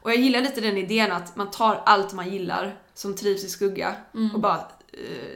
Och 0.03 0.11
jag 0.11 0.19
gillar 0.19 0.41
lite 0.41 0.61
den 0.61 0.77
idén 0.77 1.13
att 1.13 1.37
man 1.37 1.51
tar 1.51 1.83
allt 1.87 2.13
man 2.13 2.31
gillar 2.31 2.77
som 2.95 3.17
trivs 3.17 3.45
i 3.45 3.49
skugga 3.49 3.95
och 4.35 4.41
bara 4.41 4.61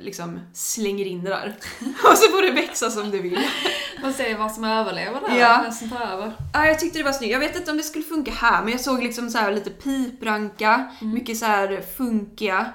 liksom 0.01 0.41
slänger 0.53 1.05
in 1.05 1.25
det 1.25 1.31
där. 1.31 1.49
och 1.81 2.19
så 2.19 2.31
får 2.31 2.43
det 2.43 2.51
växa 2.51 2.91
som 2.91 3.11
du 3.11 3.23
vill. 3.23 3.41
Och 4.05 4.15
se 4.15 4.35
vad 4.35 4.53
som 4.53 4.65
överlever 4.65 5.21
där. 5.21 5.39
Ja. 5.41 5.61
Vad 5.65 5.75
som 5.75 5.91
tar 5.91 6.01
över. 6.01 6.33
Ja, 6.53 6.67
jag 6.67 6.79
tyckte 6.81 6.99
det 6.99 7.05
var 7.05 7.13
snyggt. 7.13 7.33
Jag 7.33 7.39
vet 7.41 7.57
inte 7.57 7.71
om 7.71 7.77
det 7.77 7.83
skulle 7.83 8.05
funka 8.05 8.31
här, 8.31 8.63
men 8.63 8.73
jag 8.73 8.81
såg 8.81 9.03
liksom 9.03 9.31
så 9.31 9.39
här 9.39 9.53
lite 9.53 9.71
pipranka, 9.71 10.95
mycket 11.01 11.37
så 11.39 11.47
här 11.47 11.81
funkiga 11.97 12.73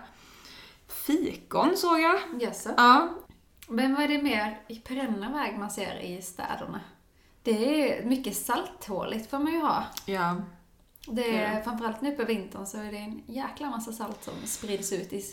fikon 0.87 1.77
såg 1.77 1.99
jag. 1.99 2.19
Jaså? 2.39 2.69
Ja, 2.77 3.09
Men 3.67 3.95
vad 3.95 4.03
är 4.03 4.07
det 4.07 4.21
mer 4.21 4.61
i 4.67 4.75
perenna 4.75 5.29
väg 5.29 5.57
man 5.59 5.69
ser 5.71 5.99
i 5.99 6.21
städerna? 6.21 6.79
Det 7.43 7.91
är 7.91 8.05
mycket 8.05 8.35
salttåligt 8.37 9.29
får 9.29 9.39
man 9.39 9.53
ju 9.53 9.59
ha. 9.61 9.83
ja. 10.05 10.35
Det 11.07 11.37
är, 11.37 11.55
Ja. 11.55 11.61
Framförallt 11.63 12.01
nu 12.01 12.11
på 12.11 12.23
vintern 12.23 12.65
så 12.65 12.77
är 12.77 12.91
det 12.91 12.97
en 12.97 13.23
jäkla 13.27 13.69
massa 13.69 13.91
salt 13.91 14.23
som 14.23 14.33
sprids 14.45 14.93
ut 14.93 15.13
i 15.13 15.25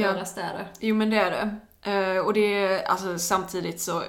Ja. 0.00 0.12
våra 0.12 0.24
städer. 0.24 0.66
Jo 0.80 0.94
men 0.96 1.10
det 1.10 1.16
är 1.16 1.30
det. 1.30 1.56
Eh, 1.90 2.18
och 2.18 2.32
det 2.34 2.54
är 2.54 2.82
alltså 2.84 3.18
samtidigt 3.18 3.80
så, 3.80 4.02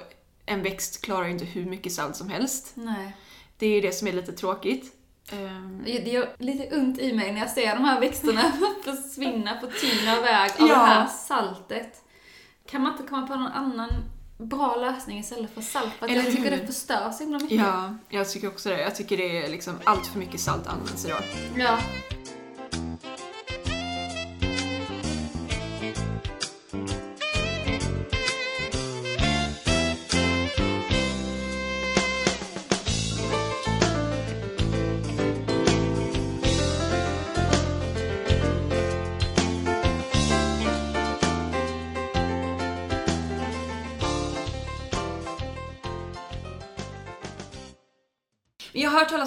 en 0.46 0.62
växt 0.62 1.04
klarar 1.04 1.24
ju 1.24 1.30
inte 1.30 1.44
hur 1.44 1.64
mycket 1.64 1.92
salt 1.92 2.16
som 2.16 2.28
helst. 2.28 2.72
Nej. 2.74 3.16
Det 3.58 3.66
är 3.66 3.70
ju 3.70 3.80
det 3.80 3.92
som 3.92 4.08
är 4.08 4.12
lite 4.12 4.32
tråkigt. 4.32 4.92
Ehm, 5.32 5.82
Det 5.84 5.90
gör 5.90 6.28
lite 6.38 6.76
ont 6.76 6.98
i 6.98 7.12
mig 7.12 7.32
när 7.32 7.40
jag 7.40 7.50
ser 7.50 7.74
de 7.74 7.84
här 7.84 8.00
växterna 8.00 8.52
försvinna 8.84 9.54
på 9.60 9.66
tyngre 9.66 10.20
väg 10.20 10.50
av 10.58 10.68
Ja. 10.68 10.74
det 10.74 10.74
här 10.84 11.06
saltet. 11.06 12.00
Kan 12.70 12.82
man 12.82 12.92
inte 12.92 13.04
komma 13.08 13.26
på 13.26 13.34
någon 13.36 13.52
annan 13.52 13.90
bra 14.38 14.76
lösning 14.76 15.18
istället 15.18 15.54
för 15.54 15.60
salt? 15.60 15.92
För 15.98 16.06
Eller 16.06 16.16
jag 16.16 16.26
tycker 16.26 16.50
hur? 16.50 16.58
det 16.60 16.66
förstör 16.66 17.10
så 17.10 17.22
himla 17.22 17.38
mycket. 17.38 17.58
ja, 17.58 17.94
jag 18.08 18.30
tycker 18.30 18.48
också 18.48 18.68
det. 18.68 18.80
Jag 18.80 18.96
tycker 18.96 19.16
det 19.16 19.44
är 19.44 19.48
liksom 19.48 19.78
allt 19.84 20.06
för 20.06 20.18
mycket 20.18 20.40
salt 20.40 20.66
används 20.66 21.04
idag. 21.04 21.22
ja. 21.56 21.78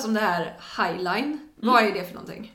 Om 0.07 0.13
det 0.13 0.19
här 0.19 0.53
highline. 0.77 1.39
Vad 1.55 1.83
är 1.83 1.93
det 1.93 2.03
för 2.05 2.13
någonting? 2.13 2.53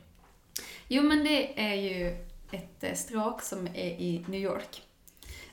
Jo, 0.88 1.02
men 1.02 1.24
det 1.24 1.60
är 1.70 1.74
ju 1.74 2.08
ett 2.50 2.84
eh, 2.84 2.94
stråk 2.94 3.42
som 3.42 3.66
är 3.66 3.90
i 3.90 4.24
New 4.28 4.40
York. 4.40 4.82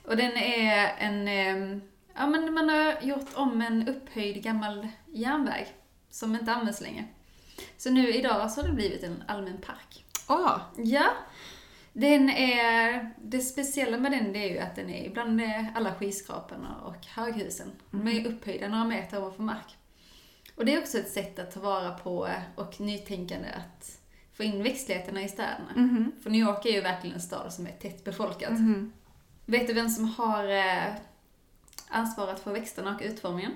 Och 0.04 0.16
den 0.16 0.32
är 0.36 0.94
en... 0.98 1.28
eh, 1.28 1.78
Ja, 2.14 2.26
men 2.26 2.54
man 2.54 2.68
har 2.68 2.96
gjort 3.02 3.28
om 3.34 3.60
en 3.62 3.88
upphöjd 3.88 4.42
gammal 4.42 4.88
järnväg 5.06 5.66
som 6.10 6.34
inte 6.34 6.52
används 6.52 6.80
längre. 6.80 7.04
Så 7.76 7.90
nu 7.90 8.08
idag 8.14 8.50
så 8.50 8.60
har 8.60 8.68
det 8.68 8.74
blivit 8.74 9.02
en 9.02 9.22
allmän 9.28 9.58
park. 9.58 10.04
Ah, 10.26 10.60
Ja. 10.76 11.06
Den 11.92 12.30
är, 12.30 13.10
det 13.22 13.40
speciella 13.40 13.96
med 13.98 14.12
den 14.12 14.36
är 14.36 14.48
ju 14.48 14.58
att 14.58 14.76
den 14.76 14.90
är 14.90 15.10
bland 15.10 15.40
eh, 15.40 15.76
alla 15.76 15.94
skyskraporna 15.94 16.76
och 16.84 17.06
höghusen. 17.06 17.72
De 17.90 18.08
är 18.08 18.26
upphöjda 18.26 18.68
några 18.68 18.84
meter 18.84 19.18
ovanför 19.18 19.42
mark. 19.42 19.76
Och 20.60 20.66
det 20.66 20.74
är 20.74 20.78
också 20.80 20.98
ett 20.98 21.12
sätt 21.12 21.38
att 21.38 21.54
ta 21.54 21.60
vara 21.60 21.90
på 21.90 22.26
eh, 22.26 22.34
och 22.54 22.80
nytänkande 22.80 23.48
att 23.48 23.98
få 24.34 24.42
in 24.42 24.62
växtligheterna 24.62 25.22
i 25.22 25.28
städerna. 25.28 25.72
mhm, 25.76 26.12
För 26.22 26.30
New 26.30 26.40
York 26.40 26.66
är 26.66 26.70
ju 26.70 26.80
verkligen 26.80 27.14
en 27.14 27.22
stad 27.22 27.52
som 27.52 27.66
är 27.66 27.70
tätt 27.72 28.04
befolkat. 28.04 28.50
mhm. 28.50 28.92
Vet 29.46 29.66
du 29.66 29.72
vem 29.72 29.88
som 29.88 30.04
har 30.04 30.44
eh, 30.48 30.92
ansvarat 31.88 32.40
för 32.40 32.52
växterna 32.52 32.94
och 32.94 33.02
utformningen? 33.04 33.52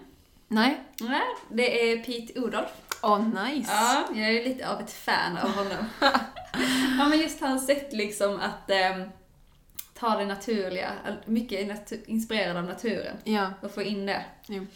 Nej. 0.49 0.81
Nej, 1.01 1.23
det 1.51 1.91
är 1.93 1.99
Pete 2.05 2.41
Odolf. 2.41 2.71
Oh, 3.03 3.45
nice. 3.45 3.73
Ja, 3.73 4.05
jag 4.15 4.29
är 4.37 4.45
lite 4.45 4.69
av 4.69 4.81
ett 4.81 4.93
fan 4.93 5.37
av 5.37 5.51
honom. 5.51 5.87
ja, 6.99 7.09
men 7.09 7.19
just 7.19 7.41
hans 7.41 7.67
sätt 7.67 7.93
liksom 7.93 8.41
att 8.41 8.71
eh, 8.71 9.03
ta 9.95 10.17
det 10.19 10.25
naturliga, 10.27 10.93
mycket 11.27 11.93
inspirerad 12.09 12.57
av 12.57 12.65
naturen 12.65 13.17
Ja. 13.25 13.51
och 13.63 13.71
få 13.71 13.83
in 13.83 14.07
det. 14.07 14.25
Jo. 14.47 14.67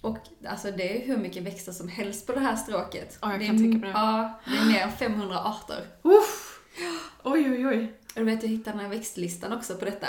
Och 0.00 0.18
alltså 0.48 0.70
det 0.70 1.02
är 1.02 1.06
hur 1.06 1.16
mycket 1.16 1.42
växter 1.42 1.72
som 1.72 1.88
helst 1.88 2.26
på 2.26 2.32
det 2.32 2.40
här 2.40 2.56
stråket. 2.56 3.18
Ja, 3.22 3.30
jag 3.30 3.40
det 3.40 3.46
kan 3.46 3.54
är, 3.54 3.58
tänka 3.58 3.78
mig 3.78 3.88
det. 3.92 3.98
Ja, 3.98 4.40
det 4.44 4.56
är 4.56 4.64
mer 4.66 4.80
än 4.80 4.92
500 4.92 5.38
arter. 5.38 5.84
Uff. 6.02 6.60
Oj, 7.24 7.50
oj, 7.50 7.66
oj. 7.66 7.92
Och 8.14 8.20
du 8.20 8.24
vet, 8.24 8.42
jag 8.42 8.50
hittade 8.50 8.76
den 8.76 8.84
här 8.86 8.90
växtlistan 8.96 9.52
också 9.52 9.74
på 9.74 9.84
detta. 9.84 10.06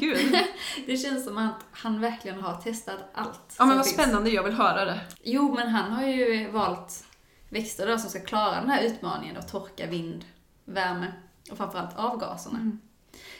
Gud. 0.00 0.36
Det 0.86 0.96
känns 0.96 1.24
som 1.24 1.38
att 1.38 1.54
han 1.70 2.00
verkligen 2.00 2.40
har 2.40 2.54
testat 2.54 2.98
allt 3.14 3.54
Ja 3.58 3.64
men 3.66 3.76
vad 3.76 3.86
finns. 3.86 3.94
spännande, 4.02 4.30
jag 4.30 4.42
vill 4.42 4.54
höra 4.54 4.84
det. 4.84 5.00
Jo, 5.22 5.54
men 5.54 5.68
han 5.68 5.92
har 5.92 6.02
ju 6.06 6.50
valt 6.50 7.04
växter 7.48 7.86
då 7.86 7.98
som 7.98 8.10
ska 8.10 8.20
klara 8.20 8.60
den 8.60 8.70
här 8.70 8.82
utmaningen 8.82 9.36
av 9.36 9.42
torka, 9.42 9.86
vind, 9.86 10.24
värme 10.64 11.12
och 11.50 11.56
framförallt 11.56 11.96
avgaserna. 11.98 12.58
Mm. 12.58 12.80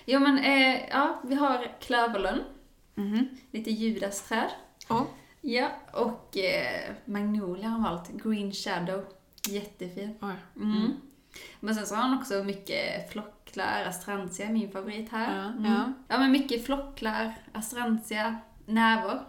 Jo, 0.05 0.21
men 0.21 0.39
eh, 0.39 0.89
ja, 0.91 1.21
vi 1.25 1.35
har 1.35 1.77
klöverlönn, 1.81 2.41
Mhm. 2.95 3.29
lite 3.51 3.71
judasträd. 3.71 4.51
Ja. 4.89 5.07
Ja, 5.41 5.69
och 5.93 6.37
eh, 6.37 6.91
magnolia 7.05 7.69
har 7.69 7.79
han 7.79 7.83
valt. 7.83 8.09
Green 8.25 8.53
shadow. 8.53 9.05
Jättefin. 9.49 10.15
Oj. 10.21 10.35
Mm. 10.57 10.93
Men 11.61 11.75
sen 11.75 11.87
så 11.87 11.95
har 11.95 12.03
han 12.03 12.19
också 12.19 12.45
mycket 12.45 13.13
flocklar, 13.13 13.85
astrantia 13.89 14.47
är 14.47 14.53
min 14.53 14.71
favorit 14.73 15.11
här. 15.13 15.37
Ja, 15.37 15.45
Mm. 15.45 15.65
ja. 15.73 15.93
ja 16.09 16.19
men 16.19 16.33
mycket 16.33 16.67
flocklar, 16.67 17.35
astrantia, 17.53 18.37
näver. 18.67 19.23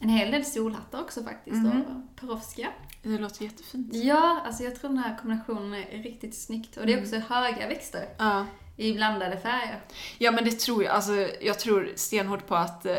En 0.00 0.08
hel 0.08 0.30
del 0.30 0.44
solhattar 0.44 1.00
också 1.00 1.22
faktiskt 1.24 1.56
Mhm. 1.56 1.80
och 1.82 2.20
perovskia. 2.20 2.68
Det 3.02 3.18
låter 3.18 3.44
jättefint. 3.44 3.94
Ja, 3.94 4.40
alltså 4.46 4.62
jag 4.64 4.76
tror 4.80 4.88
den 4.90 4.98
här 4.98 5.16
kombinationen 5.16 5.74
är 5.74 6.02
riktigt 6.02 6.34
snyggt. 6.38 6.76
Och 6.76 6.86
det 6.86 6.92
är 6.94 7.00
också 7.02 7.16
höga 7.16 7.68
växter 7.68 8.08
Ja. 8.18 8.46
I 8.80 8.92
blandade 8.94 9.36
färger. 9.38 9.80
Ja 10.18 10.30
men 10.30 10.44
det 10.44 10.50
tror 10.60 10.84
jag. 10.84 10.94
Alltså, 10.94 11.12
jag 11.40 11.58
tror 11.58 11.92
stenhårt 11.96 12.46
på 12.46 12.56
att 12.56 12.86
eh, 12.86 12.94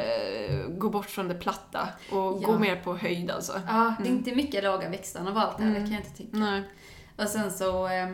gå 0.68 0.90
bort 0.90 1.06
från 1.10 1.28
det 1.28 1.36
platta 1.36 1.90
och 2.12 2.18
Ja. 2.18 2.48
gå 2.48 2.60
mer 2.60 2.76
på 2.76 2.96
höjd 2.98 3.32
alltså. 3.32 3.62
Ja, 3.68 3.96
det 4.04 4.10
är 4.10 4.12
inte 4.12 4.36
mycket 4.36 4.64
låga 4.64 4.90
växter 4.90 5.20
han 5.20 5.28
har 5.28 5.34
valt 5.46 5.58
det 5.58 5.64
Mm. 5.64 5.76
kan 5.76 5.92
jag 5.92 6.00
inte 6.02 6.18
tycka. 6.18 6.38
Nej. 6.38 6.64
Och 7.18 7.28
sen 7.28 7.52
så, 7.52 7.88
eh, 7.88 8.08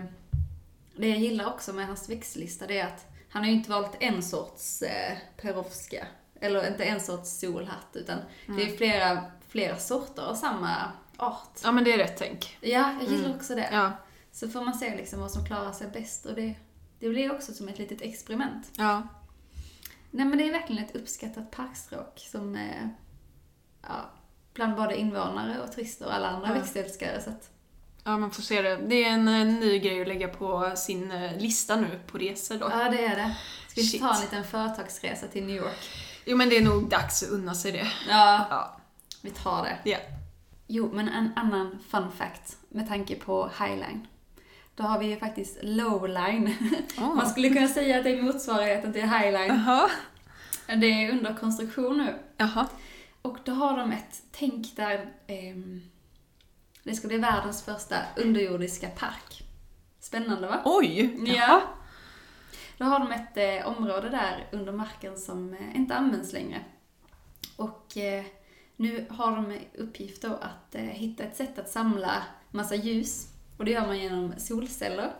det 0.95 1.10
jag 1.10 1.17
gillar 1.19 1.45
också 1.47 1.73
med 1.73 1.88
hans 1.88 2.10
växtlista 2.10 2.67
det 2.67 2.80
är 2.80 2.86
att 2.86 3.06
han 3.30 3.43
har 3.43 3.49
ju 3.49 3.56
inte 3.56 3.69
valt 3.71 3.91
en 3.99 4.23
sorts 4.23 4.82
eh, 4.82 5.17
perovska, 5.41 6.08
eller 6.41 6.67
inte 6.67 6.84
en 6.84 6.99
sorts 7.01 7.30
solhatt, 7.39 7.88
utan 7.93 8.17
det 8.47 8.63
är 8.63 8.78
flera, 8.78 9.23
flera 9.49 9.78
sorter 9.78 10.23
av 10.23 10.36
samma 10.36 10.75
art. 11.17 11.60
Ja 11.63 11.71
men 11.71 11.84
det 11.84 11.93
är 11.93 11.97
rätt 11.97 12.17
tänk. 12.17 12.58
Ja, 12.62 12.93
jag 13.01 13.12
gillar 13.12 13.25
Mm. 13.25 13.38
också 13.38 13.56
det. 13.56 13.69
Ja. 13.71 13.91
Så 14.32 14.49
får 14.49 14.62
man 14.62 14.73
se 14.73 14.95
liksom 14.95 15.19
vad 15.19 15.32
som 15.32 15.45
klarar 15.45 15.71
sig 15.71 15.88
bäst 15.88 16.25
och 16.25 16.36
det, 16.36 16.54
det 16.99 17.10
blir 17.10 17.31
också 17.36 17.53
som 17.53 17.67
ett 17.67 17.77
litet 17.79 18.01
experiment. 18.01 18.71
Ja. 18.77 19.08
Nej 20.12 20.25
men 20.25 20.38
det 20.38 20.47
är 20.47 20.51
verkligen 20.51 20.86
ett 20.86 20.95
uppskattat 20.95 21.51
parkstråk 21.51 22.27
som 22.31 22.55
eh, 22.55 22.88
ja, 23.81 24.10
bland 24.53 24.75
både 24.75 24.97
invånare 24.99 25.62
och 25.62 25.71
turister 25.71 26.05
och 26.05 26.13
alla 26.13 26.27
andra 26.29 26.47
Ja. 26.47 26.53
växtälskare. 26.53 27.21
Så 27.21 27.29
att, 27.29 27.49
Ja, 28.08 28.17
man 28.17 28.31
får 28.31 28.41
se 28.41 28.62
det. 28.62 28.75
Det 28.75 29.03
är 29.05 29.10
en, 29.10 29.27
en 29.27 29.55
ny 29.60 29.79
grej 29.79 30.01
att 30.01 30.08
lägga 30.08 30.27
på 30.27 30.71
sin 30.75 31.12
eh, 31.12 31.38
lista 31.38 31.75
nu 31.75 31.99
på 32.08 32.17
resor 32.17 32.58
då. 32.58 32.67
ja, 32.71 32.89
det 32.89 33.05
är 33.05 33.15
det. 33.15 33.38
Ska 33.67 33.81
vi 33.81 33.88
Shit. 33.88 34.01
ta 34.01 34.15
en 34.15 34.21
liten 34.21 34.43
företagsresa 34.43 35.27
till 35.27 35.45
New 35.45 35.55
York? 35.55 35.89
Jo, 36.25 36.38
men 36.38 36.49
det 36.49 36.58
är 36.58 36.62
nog 36.63 36.89
dags 36.89 37.23
att 37.23 37.29
unna 37.29 37.53
sig 37.55 37.71
det. 37.71 37.88
Ja, 38.10 38.45
Ja. 38.49 38.77
vi 39.21 39.29
tar 39.29 39.63
det. 39.63 39.89
Ja. 39.89 39.97
Jo, 40.67 40.89
men 40.93 41.10
en 41.10 41.31
annan 41.36 41.79
fun 41.89 42.12
fact 42.12 42.58
med 42.69 42.88
tanke 42.88 43.15
på 43.15 43.49
Highline. 43.60 44.08
Då 44.75 44.83
har 44.83 44.99
vi 44.99 45.05
ju 45.05 45.17
faktiskt 45.17 45.57
lowline. 45.61 46.55
Oh. 46.97 47.15
Man 47.15 47.29
skulle 47.29 47.49
kunna 47.49 47.67
säga 47.67 47.97
att 47.97 48.03
det 48.03 48.09
är 48.09 48.21
motsvarigheten 48.21 48.93
till 48.93 49.01
highline. 49.01 49.47
Jaha. 49.47 49.89
Det 50.67 50.85
är 50.85 51.11
under 51.11 51.33
konstruktion 51.33 51.97
nu. 51.97 52.15
Jaha. 52.38 52.67
Och 53.21 53.38
då 53.43 53.51
har 53.51 53.77
de 53.77 53.91
ett 53.91 54.23
tänk 54.31 54.75
där 54.75 55.13
ehm, 55.27 55.81
det 56.83 56.95
ska 56.95 57.07
bli 57.07 57.17
världens 57.17 57.65
första 57.65 57.95
underjordiska 58.15 58.89
park. 58.89 59.43
Spännande 59.99 60.47
va? 60.47 60.61
Oj! 60.65 61.17
Ja. 61.35 61.61
Då 62.77 62.85
har 62.85 62.99
de 62.99 63.11
ett 63.11 63.38
eh, 63.38 63.67
område 63.67 64.09
där 64.09 64.47
under 64.51 64.71
marken 64.71 65.17
som 65.17 65.53
eh, 65.53 65.75
inte 65.75 65.95
används 65.95 66.33
längre. 66.33 66.61
Och 67.55 67.97
eh, 67.97 68.25
nu 68.75 69.05
har 69.09 69.35
de 69.35 69.59
uppgift 69.73 70.21
då 70.21 70.33
att 70.33 70.75
eh, 70.75 70.81
hitta 70.81 71.23
ett 71.23 71.35
sätt 71.35 71.59
att 71.59 71.69
samla 71.69 72.23
massa 72.51 72.75
ljus. 72.75 73.27
Och 73.58 73.65
det 73.65 73.72
gör 73.72 73.86
man 73.88 74.00
genom 74.00 74.34
solceller. 74.38 75.12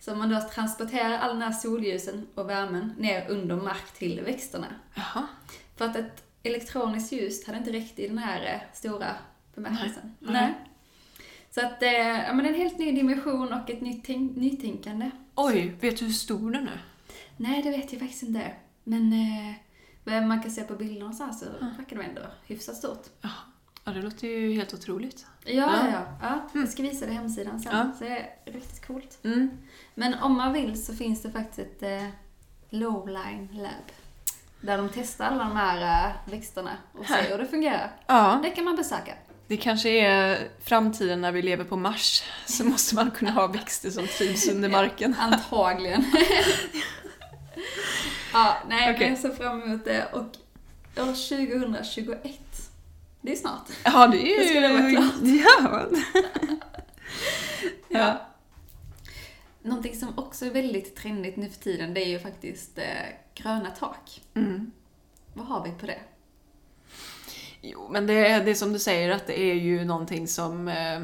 Så 0.00 0.14
man 0.14 0.30
då 0.30 0.40
transporterar 0.54 1.18
all 1.18 1.32
den 1.32 1.42
här 1.42 1.52
solljusen 1.52 2.26
och 2.34 2.48
värmen 2.50 2.94
ner 2.98 3.30
under 3.30 3.56
mark 3.56 3.92
till 3.92 4.20
växterna. 4.20 4.66
Jaha. 4.94 5.26
För 5.76 5.84
att 5.84 5.96
ett 5.96 6.24
elektroniskt 6.42 7.12
ljus 7.12 7.46
hade 7.46 7.58
inte 7.58 7.72
räckt 7.72 7.98
i 7.98 8.08
den 8.08 8.18
här 8.18 8.54
eh, 8.54 8.60
stora 8.72 9.16
bemärkelsen. 9.54 10.14
Nej. 10.18 10.54
Så 11.50 11.66
att, 11.66 11.82
eh, 11.82 11.90
ja 11.92 12.32
men 12.32 12.38
det 12.38 12.50
är 12.50 12.54
en 12.54 12.60
helt 12.60 12.78
ny 12.78 12.92
dimension 12.92 13.52
och 13.52 13.70
ett 13.70 13.80
nytt 13.80 14.04
tänk- 14.04 14.36
nytänkande. 14.36 15.10
Oj, 15.34 15.76
vet 15.80 15.98
du 15.98 16.04
hur 16.04 16.12
stor 16.12 16.50
den 16.50 16.68
är? 16.68 16.84
Nej, 17.36 17.62
det 17.62 17.70
vet 17.70 17.92
jag 17.92 18.00
faktiskt 18.00 18.22
inte. 18.22 18.52
Men 18.84 19.12
eh, 20.04 20.22
man 20.26 20.42
kan 20.42 20.50
se 20.50 20.62
på 20.62 20.74
bilderna 20.74 21.06
och 21.06 21.14
så, 21.14 21.24
här 21.24 21.32
så 21.32 21.46
verkar 21.78 21.96
det 21.96 22.02
ändå 22.02 22.22
hyfsat 22.46 22.76
stort. 22.76 23.06
Ja, 23.20 23.30
det 23.84 24.02
låter 24.02 24.28
ju 24.28 24.52
helt 24.54 24.74
otroligt. 24.74 25.26
Ja, 25.44 25.52
Ja. 25.52 25.76
ja, 25.76 25.88
ja. 25.92 26.06
ja 26.54 26.60
jag 26.60 26.68
ska 26.68 26.82
visa 26.82 27.06
det 27.06 27.12
hemsidan 27.12 27.60
sen. 27.60 27.76
Ja. 27.76 27.92
Så 27.98 28.04
det 28.04 28.10
är 28.44 28.52
riktigt 28.52 28.86
coolt. 28.86 29.18
Mm. 29.24 29.50
Men 29.94 30.14
om 30.14 30.36
man 30.36 30.52
vill 30.52 30.84
så 30.84 30.94
finns 30.94 31.22
det 31.22 31.30
faktiskt 31.30 31.58
ett 31.58 31.82
eh, 31.82 32.08
Lowline 32.70 33.48
Lab. 33.52 33.92
Där 34.60 34.78
de 34.78 34.88
testar 34.94 35.26
alla 35.26 35.44
de 35.44 35.56
här 35.56 36.06
eh, 36.08 36.30
växterna 36.32 36.70
och 36.92 37.06
ser 37.06 37.30
hur 37.30 37.38
det 37.38 37.46
fungerar. 37.46 37.92
Ja, 38.06 38.40
Det 38.42 38.50
kan 38.50 38.64
man 38.64 38.76
besöka. 38.76 39.14
det 39.46 39.56
kanske 39.56 39.88
är 39.90 40.48
framtiden 40.64 41.20
när 41.20 41.32
vi 41.32 41.42
lever 41.42 41.64
på 41.64 41.76
Mars. 41.76 42.22
Så 42.46 42.64
måste 42.70 42.94
man 42.94 43.10
kunna 43.10 43.30
ha 43.30 43.46
växter 43.46 43.90
som 43.90 44.06
trivs 44.06 44.48
under 44.48 44.68
marken. 44.68 45.14
Antagligen. 45.18 46.04
ja, 48.32 48.56
nej, 48.68 48.92
men 48.98 49.08
jag 49.08 49.18
ser 49.18 49.30
fram 49.30 49.62
emot 49.62 49.84
det. 49.84 50.06
Och 50.12 50.22
år 51.02 51.06
2021, 51.06 52.40
det 53.22 53.32
är 53.32 53.36
snart. 53.36 53.68
Ja, 53.84 54.06
det 54.06 54.18
är 54.18 54.26
ju... 54.26 54.38
Det 54.38 54.48
skulle 54.48 54.68
vara 54.68 54.90
klart. 54.90 55.90
Ja. 57.88 57.98
Ja. 57.98 58.20
Någonting 59.62 59.96
som 59.96 60.18
också 60.18 60.46
är 60.46 60.50
väldigt 60.50 60.96
trendigt 60.96 61.36
nu 61.36 61.48
för 61.48 61.60
tiden, 61.60 61.94
det 61.94 62.00
är 62.00 62.08
ju 62.08 62.18
faktiskt 62.18 62.78
eh, 62.78 62.84
gröna 63.34 63.70
tak. 63.70 64.22
Mm. 64.34 64.70
Vad 65.34 65.46
har 65.46 65.64
vi 65.64 65.70
på 65.70 65.86
det? 65.86 65.98
Jo, 67.60 67.88
men 67.90 68.06
det 68.06 68.14
är, 68.14 68.44
det 68.44 68.50
är 68.50 68.54
som 68.54 68.72
du 68.72 68.78
säger 68.78 69.10
att 69.10 69.26
det 69.26 69.40
är 69.40 69.54
ju 69.54 69.84
någonting 69.84 70.28
som... 70.28 70.68
Eh, 70.68 71.00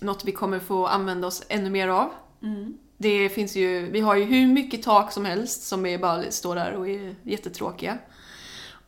något 0.00 0.24
vi 0.24 0.32
kommer 0.32 0.58
få 0.58 0.86
använda 0.86 1.26
oss 1.26 1.46
ännu 1.48 1.70
mer 1.70 1.88
av. 1.88 2.10
Mm. 2.42 2.78
Det 2.96 3.28
finns 3.28 3.56
ju, 3.56 3.90
vi 3.90 4.00
har 4.00 4.16
ju 4.16 4.24
hur 4.24 4.46
mycket 4.46 4.82
tak 4.82 5.12
som 5.12 5.24
helst 5.24 5.62
som 5.62 5.86
är 5.86 5.98
bara 5.98 6.30
står 6.30 6.54
där 6.54 6.72
och 6.72 6.88
är 6.88 7.14
jättetråkiga. 7.22 7.98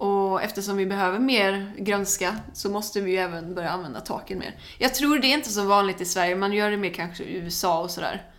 Och 0.03 0.43
eftersom 0.43 0.77
vi 0.77 0.87
behöver 0.87 1.19
mer 1.19 1.73
grönska 1.79 2.37
så 2.53 2.71
måste 2.71 3.01
vi 3.01 3.11
ju 3.11 3.17
även 3.17 3.55
börja 3.55 3.71
använda 3.71 4.01
taken 4.01 4.39
mer. 4.39 4.55
Jag 4.79 4.95
tror 4.95 5.19
det 5.19 5.27
är 5.27 5.35
inte 5.35 5.51
så 5.51 5.65
vanligt 5.65 6.01
i 6.01 6.05
Sverige, 6.05 6.37
man 6.37 6.53
gör 6.53 6.71
det 6.71 6.77
mer 6.77 6.91
kanske 6.91 7.25
i 7.25 7.37
USA 7.37 7.83
och 7.83 7.91
sådär. 7.91 8.31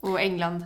Och 0.00 0.20
England. 0.20 0.64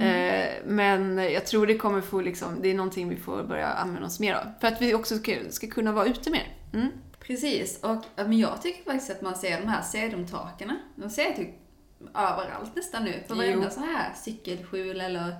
Eh, 0.00 0.48
men 0.66 1.18
jag 1.18 1.46
tror 1.46 1.66
det 1.66 1.76
kommer 1.76 2.00
få 2.00 2.20
liksom, 2.20 2.62
det 2.62 2.70
är 2.70 2.74
någonting 2.74 3.08
vi 3.08 3.16
får 3.16 3.42
börja 3.42 3.66
använda 3.66 4.06
oss 4.06 4.20
mer 4.20 4.34
av. 4.34 4.46
För 4.60 4.68
att 4.68 4.82
vi 4.82 4.94
också 4.94 5.18
ska, 5.18 5.36
ska 5.50 5.66
kunna 5.66 5.92
vara 5.92 6.06
ute 6.06 6.30
mer. 6.30 6.56
Mm. 6.72 6.88
Precis, 7.20 7.82
och 7.82 8.04
men 8.16 8.38
jag 8.38 8.62
tycker 8.62 8.84
faktiskt 8.84 9.10
att 9.10 9.22
man 9.22 9.36
ser 9.36 9.60
de 9.60 9.68
här 9.68 9.82
sedumtaken. 9.82 10.78
De 10.96 11.10
ser 11.10 11.24
jag 11.24 11.36
typ 11.36 11.50
överallt 12.14 12.76
nästan 12.76 13.04
nu. 13.04 13.12
På 13.12 13.34
Jo. 13.34 13.36
varenda 13.36 13.70
så 13.70 13.80
här 13.80 14.12
cykelskjul 14.14 15.00
eller 15.00 15.36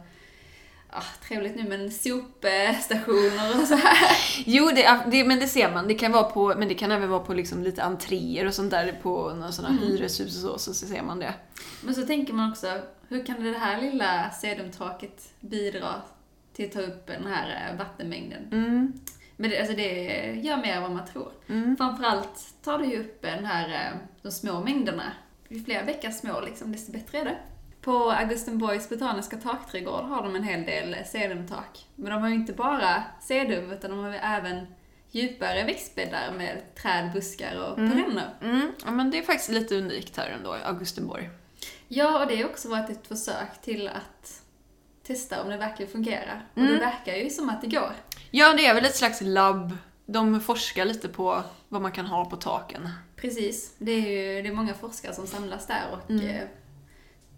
ah, 0.95 1.27
trevligt 1.29 1.57
nu 1.57 1.69
men 1.69 1.91
sopstationer 1.91 3.61
och 3.61 3.69
så 3.69 3.75
här. 3.75 4.17
Jo, 4.47 4.71
det, 4.75 5.01
det, 5.11 5.25
men 5.25 5.39
det 5.39 5.47
ser 5.47 5.73
man. 5.73 5.89
Det 5.89 5.95
kan 5.95 6.13
vara 6.13 6.25
på, 6.25 6.55
men 6.59 6.69
det 6.69 6.75
kan 6.75 6.91
även 6.91 7.11
vara 7.11 7.21
på 7.21 7.35
liksom 7.35 7.63
lite 7.63 7.83
entréer 7.83 8.47
och 8.47 8.55
sånt 8.55 8.71
där 8.71 9.01
på 9.03 9.35
några 9.35 9.53
sådana 9.53 9.79
hyreshus 9.81 10.45
och 10.45 10.61
så, 10.61 10.75
så 10.75 10.87
ser 10.87 11.03
man 11.03 11.19
det. 11.19 11.35
Men 11.81 11.95
så 11.95 12.07
tänker 12.07 12.33
man 12.33 12.51
också, 12.51 12.81
hur 13.09 13.27
kan 13.27 13.45
det 13.45 13.59
här 13.59 13.81
lilla 13.81 14.31
sedumtaket 14.31 15.33
bidra 15.41 15.95
till 16.53 16.65
att 16.65 16.73
ta 16.73 16.81
upp 16.81 17.07
den 17.07 17.27
här 17.27 17.71
eh, 17.71 17.79
vattenmängden? 17.79 18.49
Mm. 18.53 18.93
Men 19.37 19.51
det, 19.51 19.59
alltså 19.59 19.77
det 19.77 19.93
gör 20.43 20.57
mer 20.57 20.77
än 20.77 20.83
vad 20.83 20.91
man 20.91 21.07
tror. 21.07 21.33
Mm. 21.49 21.77
Framförallt 21.77 22.55
tar 22.63 22.79
det 22.79 22.87
ju 22.87 23.01
upp 23.01 23.23
den 23.23 23.45
här, 23.45 23.69
eh, 23.69 23.99
de 24.23 24.31
små 24.33 24.61
mängderna. 24.61 25.13
Ju 25.49 25.65
fler 25.65 25.85
bäckar 25.85 26.11
små, 26.11 26.41
liksom, 26.41 26.73
desto 26.73 26.93
bättre 26.93 27.19
är 27.19 27.25
det. 27.25 27.37
På 27.85 28.11
Augustenborgs 28.11 28.89
botaniska 28.89 29.37
takträdgård 29.37 30.05
har 30.05 30.23
de 30.23 30.37
en 30.37 30.43
hel 30.43 30.65
del 30.65 30.97
sedumtak. 31.07 31.87
Men 31.95 32.13
de 32.13 32.23
har 32.23 32.29
ju 32.29 32.35
inte 32.35 32.53
bara 32.53 33.03
sedum, 33.23 33.71
utan 33.73 33.91
de 33.91 33.99
har 34.05 34.13
även 34.13 34.67
djupare 35.11 35.65
växtbäddar 35.65 36.33
med 36.37 36.75
träd, 36.75 37.11
buskar 37.13 37.57
och 37.71 37.77
perenner. 37.77 38.35
Mm. 38.43 38.73
Ja, 38.85 38.91
men 38.91 39.11
det 39.11 39.19
är 39.19 39.23
faktiskt 39.23 39.51
lite 39.51 39.75
unikt 39.79 40.17
här 40.17 40.31
ändå, 40.31 40.53
Augustenborg. 40.53 41.31
Ja, 41.89 42.23
och 42.23 42.27
det 42.29 42.37
har 42.43 42.45
också 42.51 42.69
varit 42.69 42.91
ett 42.91 43.07
försök 43.07 43.63
till 43.63 43.89
att 43.89 44.43
testa 45.07 45.43
om 45.43 45.49
det 45.51 45.57
verkligen 45.57 45.93
fungerar. 45.93 46.47
Och 46.53 46.59
Mm. 46.59 46.73
det 46.73 46.79
verkar 46.79 47.15
ju 47.15 47.31
som 47.31 47.49
att 47.51 47.61
det 47.61 47.67
går. 47.69 47.93
Ja, 48.31 48.53
det 48.57 48.67
är 48.67 48.75
väl 48.75 48.85
ett 48.85 48.97
slags 48.97 49.21
labb. 49.21 49.77
De 50.07 50.41
forskar 50.41 50.85
lite 50.85 51.09
på 51.09 51.43
vad 51.69 51.83
man 51.83 51.93
kan 51.93 52.07
ha 52.07 52.25
på 52.25 52.37
taken. 52.37 52.89
Precis. 53.17 53.75
Det 53.79 53.93
är 53.93 54.11
ju 54.37 54.43
det 54.43 54.49
är 54.49 54.53
många 54.53 54.75
forskare 54.75 55.15
som 55.15 55.27
samlas 55.27 55.67
där 55.67 55.83
och 55.93 56.11
Mm. 56.11 56.49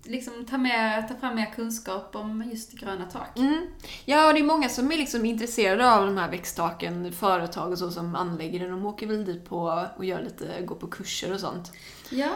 Liksom 0.07 0.45
tar, 0.47 0.59
med, 0.59 1.09
tar 1.09 1.15
fram 1.15 1.35
mer 1.35 1.47
kunskap 1.55 2.17
om 2.17 2.45
just 2.51 2.73
gröna 2.73 3.05
tak. 3.07 3.39
Mm. 3.39 3.67
Ja, 4.05 4.27
och 4.29 4.35
det 4.35 4.41
är 4.41 4.45
många 4.45 4.69
som 4.69 4.93
är 4.93 4.97
liksom 4.97 5.25
intresserade 5.25 5.95
av 5.95 6.07
de 6.07 6.17
här 6.17 6.31
växttaken, 6.31 7.13
företag 7.13 7.73
och 7.73 7.79
så 7.79 7.91
som 7.91 8.15
anlägger 8.15 8.61
det. 8.61 8.69
De 8.69 8.87
åker 8.87 9.07
väl 9.07 9.25
dit 9.25 9.49
på 9.49 9.89
och 9.97 10.05
gör 10.05 10.23
lite, 10.23 10.63
går 10.63 10.75
på 10.77 10.87
kurser 10.87 11.33
och 11.35 11.41
sånt. 11.41 11.73
Ja, 12.11 12.31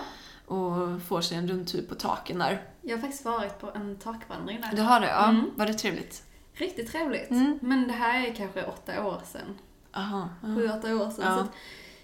Och 0.46 1.02
får 1.08 1.20
sig 1.20 1.36
en 1.38 1.48
rundtur 1.48 1.82
på 1.88 1.94
taken 1.94 2.38
där. 2.38 2.62
jag 2.82 2.96
har 2.96 3.00
faktiskt 3.00 3.24
varit 3.24 3.58
på 3.60 3.70
en 3.74 3.96
takvandring 3.98 4.60
där. 4.60 4.76
Du 4.76 4.82
har 4.82 5.00
det? 5.00 5.08
Ja. 5.08 5.28
Mm. 5.28 5.50
Var 5.56 5.66
det 5.66 5.74
trevligt? 5.74 6.22
Riktigt 6.54 6.92
trevligt. 6.92 7.30
Mm. 7.30 7.58
Men 7.62 7.88
det 7.88 7.94
här 7.94 8.26
är 8.26 8.34
kanske 8.34 8.64
åtta 8.64 9.04
år 9.06 9.20
sedan. 9.32 9.58
Aha. 9.94 10.28
Sju, 10.42 10.68
åtta 10.68 10.96
år 10.96 11.10
sedan. 11.10 11.24
Ja. 11.24 11.36
Så 11.38 11.44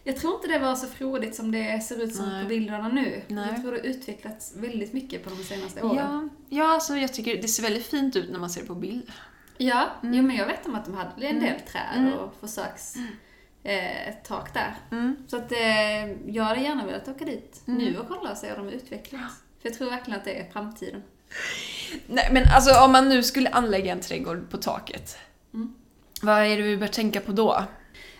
jag 0.06 0.16
tror 0.16 0.34
inte 0.34 0.48
det 0.48 0.58
var 0.58 0.74
så 0.74 0.86
frodigt 0.86 1.34
som 1.34 1.50
det 1.52 1.80
ser 1.84 2.02
ut 2.02 2.14
som 2.14 2.28
Nej. 2.28 2.42
på 2.42 2.48
bilderna 2.48 2.88
nu. 2.88 3.22
Nej. 3.28 3.48
Jag 3.52 3.60
tror 3.62 3.72
det 3.72 3.78
har 3.78 3.84
utvecklats 3.86 4.52
väldigt 4.56 4.92
mycket 4.92 5.24
på 5.24 5.30
de 5.30 5.36
senaste 5.44 5.82
åren. 5.82 5.96
Ja, 5.96 6.28
ja 6.58 6.74
alltså 6.74 6.96
jag 6.96 7.12
tycker 7.14 7.42
det 7.42 7.48
ser 7.48 7.62
väldigt 7.62 7.86
fint 7.86 8.16
ut 8.16 8.30
när 8.30 8.38
man 8.38 8.50
ser 8.50 8.60
det 8.60 8.66
på 8.66 8.74
bild. 8.74 9.12
Ja, 9.58 9.86
Mm. 10.02 10.14
jo, 10.14 10.22
men 10.22 10.36
jag 10.36 10.46
vet 10.46 10.66
om 10.66 10.74
att 10.74 10.84
de 10.84 10.94
hade 10.94 11.26
en 11.26 11.40
del 11.40 11.60
träd 11.60 11.96
Mm. 11.96 12.12
och 12.12 12.34
försöks 12.40 12.94
eh, 13.62 14.08
ett 14.08 14.24
tak 14.24 14.54
där. 14.54 14.74
Mm. 14.90 15.16
Så 15.28 15.36
att 15.36 15.52
eh, 15.52 16.10
jag 16.34 16.44
hade 16.44 16.60
gärna 16.60 16.86
velat 16.86 17.08
åka 17.08 17.24
dit 17.24 17.62
Mm. 17.68 17.78
nu 17.84 17.98
och 17.98 18.08
kolla 18.08 18.30
och 18.30 18.36
se 18.36 18.48
hur 18.48 18.56
de 18.56 18.68
utvecklats. 18.68 19.34
För 19.62 19.68
jag 19.68 19.78
tror 19.78 19.90
verkligen 19.90 20.18
att 20.18 20.24
det 20.24 20.40
är 20.40 20.50
framtiden. 20.50 21.02
Nej 22.06 22.28
men 22.32 22.42
alltså 22.54 22.84
om 22.84 22.92
man 22.92 23.08
nu 23.08 23.22
skulle 23.22 23.50
anlägga 23.50 23.92
en 23.92 24.00
trädgård 24.00 24.50
på 24.50 24.56
taket. 24.56 25.18
Mm. 25.54 25.74
Vad 26.22 26.42
är 26.42 26.56
det 26.56 26.62
vi 26.62 26.76
bör 26.76 26.86
tänka 26.86 27.20
på 27.20 27.32
då? 27.32 27.62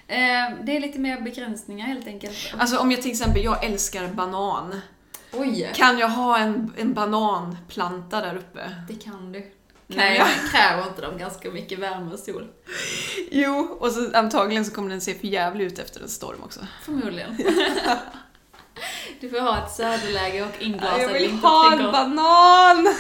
Eh, 0.09 0.17
det 0.65 0.77
är 0.77 0.81
lite 0.81 0.99
mer 0.99 1.21
begränsningar 1.21 1.87
helt 1.87 2.07
enkelt. 2.07 2.37
Alltså 2.59 2.79
om 2.79 2.91
jag 2.93 3.03
till 3.03 3.11
exempel, 3.11 3.45
jag 3.45 3.65
älskar 3.65 4.09
banan. 4.09 4.81
Oj! 5.33 5.73
Kan 5.75 5.99
jag 5.99 6.09
ha 6.09 6.39
en, 6.39 6.73
en 6.77 6.95
bananplanta 6.95 8.21
där 8.21 8.37
uppe? 8.37 8.75
Det 8.89 8.95
kan 9.05 9.33
du. 9.33 9.41
Kan 9.41 9.51
Nej, 9.97 10.17
jag? 10.17 10.29
kräver 10.53 10.89
inte 10.89 11.01
de 11.03 11.19
ganska 11.19 11.51
mycket 11.51 11.79
värme 11.79 12.13
och 12.13 12.19
sol? 12.19 12.47
Jo, 13.31 13.77
och 13.81 13.93
så 13.93 14.17
antagligen 14.17 14.65
så 14.65 14.75
kommer 14.75 14.91
den 14.91 15.01
se 15.01 15.15
för 15.15 15.27
jävligt 15.27 15.73
ut 15.73 15.79
efter 15.79 16.03
en 16.03 16.09
storm 16.09 16.39
också. 16.43 16.61
Förmodligen. 16.83 17.37
du 19.21 19.29
får 19.31 19.41
ha 19.41 19.65
ett 19.65 19.73
söderläge 19.73 20.43
och 20.43 20.63
inglasad 20.63 21.01
jag 21.01 21.09
vill 21.09 21.23
vinterträdgård. 21.23 21.51
ha 21.51 21.73
en 21.73 21.93
banan! 21.93 22.95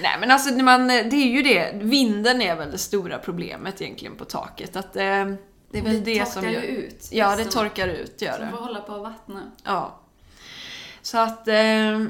Nej 0.00 0.16
men 0.20 0.30
alltså, 0.30 0.54
man, 0.54 0.88
det 0.88 1.12
är 1.12 1.28
ju 1.28 1.42
det, 1.42 1.70
vinden 1.74 2.42
är 2.42 2.56
väl 2.56 2.70
det 2.70 2.78
stora 2.78 3.18
problemet 3.18 3.80
egentligen 3.82 4.16
på 4.16 4.24
taket. 4.24 4.76
Att, 4.76 4.96
eh, 4.96 5.26
det 5.70 5.78
är 5.78 5.82
väl 5.82 6.04
det, 6.04 6.28
som 6.28 6.42
torkar 6.42 6.60
gör... 6.60 6.62
ut. 6.62 7.08
Ja, 7.10 7.30
det 7.30 7.36
växterna. 7.36 7.68
torkar 7.68 7.88
ut, 7.88 8.22
gör 8.22 8.32
Så 8.32 8.42
det. 8.42 8.50
får 8.50 8.56
hålla 8.56 8.80
på 8.80 8.92
och 8.92 9.02
vattna. 9.02 9.50
Ja. 9.64 10.00
Så 11.02 11.18
att, 11.18 11.48
eh, 11.48 12.02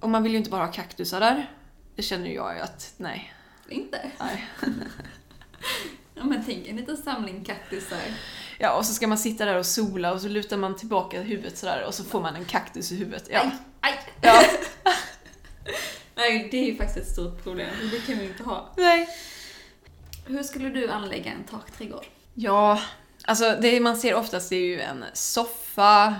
och 0.00 0.08
man 0.10 0.22
vill 0.22 0.32
ju 0.32 0.38
inte 0.38 0.50
bara 0.50 0.64
ha 0.64 0.72
kaktusar 0.72 1.20
där. 1.20 1.50
Det 1.96 2.02
känner 2.02 2.30
jag 2.30 2.54
ju 2.54 2.60
att, 2.60 2.94
nej. 2.96 3.32
Inte? 3.68 4.10
nej. 4.20 4.48
Ja 6.14 6.24
men 6.24 6.44
tänk 6.46 6.68
en 6.68 6.76
liten 6.76 6.96
samling 6.96 7.44
kaktusar. 7.44 7.98
Ja, 8.58 8.72
och 8.76 8.86
så 8.86 8.94
ska 8.94 9.06
man 9.06 9.18
sitta 9.18 9.44
där 9.44 9.56
och 9.58 9.66
sola 9.66 10.12
och 10.12 10.20
så 10.20 10.28
lutar 10.28 10.56
man 10.56 10.76
tillbaka 10.76 11.20
huvudet 11.20 11.58
sådär 11.58 11.84
och 11.86 11.94
så 11.94 12.04
får 12.04 12.20
man 12.20 12.36
en 12.36 12.44
kaktus 12.44 12.92
i 12.92 12.96
huvudet. 12.96 13.28
Ja. 13.32 13.40
Aj, 13.40 13.52
aj. 13.80 13.98
Ja. 14.20 14.42
Nej, 16.22 16.48
det 16.50 16.56
är 16.56 16.64
ju 16.66 16.76
faktiskt 16.76 16.98
ett 17.06 17.12
stort 17.12 17.42
problem. 17.42 17.70
Det 17.90 18.06
kan 18.06 18.18
vi 18.18 18.26
inte 18.26 18.42
ha. 18.42 18.74
Nej. 18.76 19.08
Hur 20.26 20.42
skulle 20.42 20.68
du 20.68 20.90
anlägga 20.90 21.32
en 21.32 21.44
takträdgård? 21.44 22.06
Ja, 22.34 22.80
alltså 23.24 23.56
det 23.62 23.80
man 23.80 23.96
ser 23.96 24.14
oftast 24.14 24.52
är 24.52 24.56
ju 24.56 24.80
en 24.80 25.04
soffa, 25.12 26.14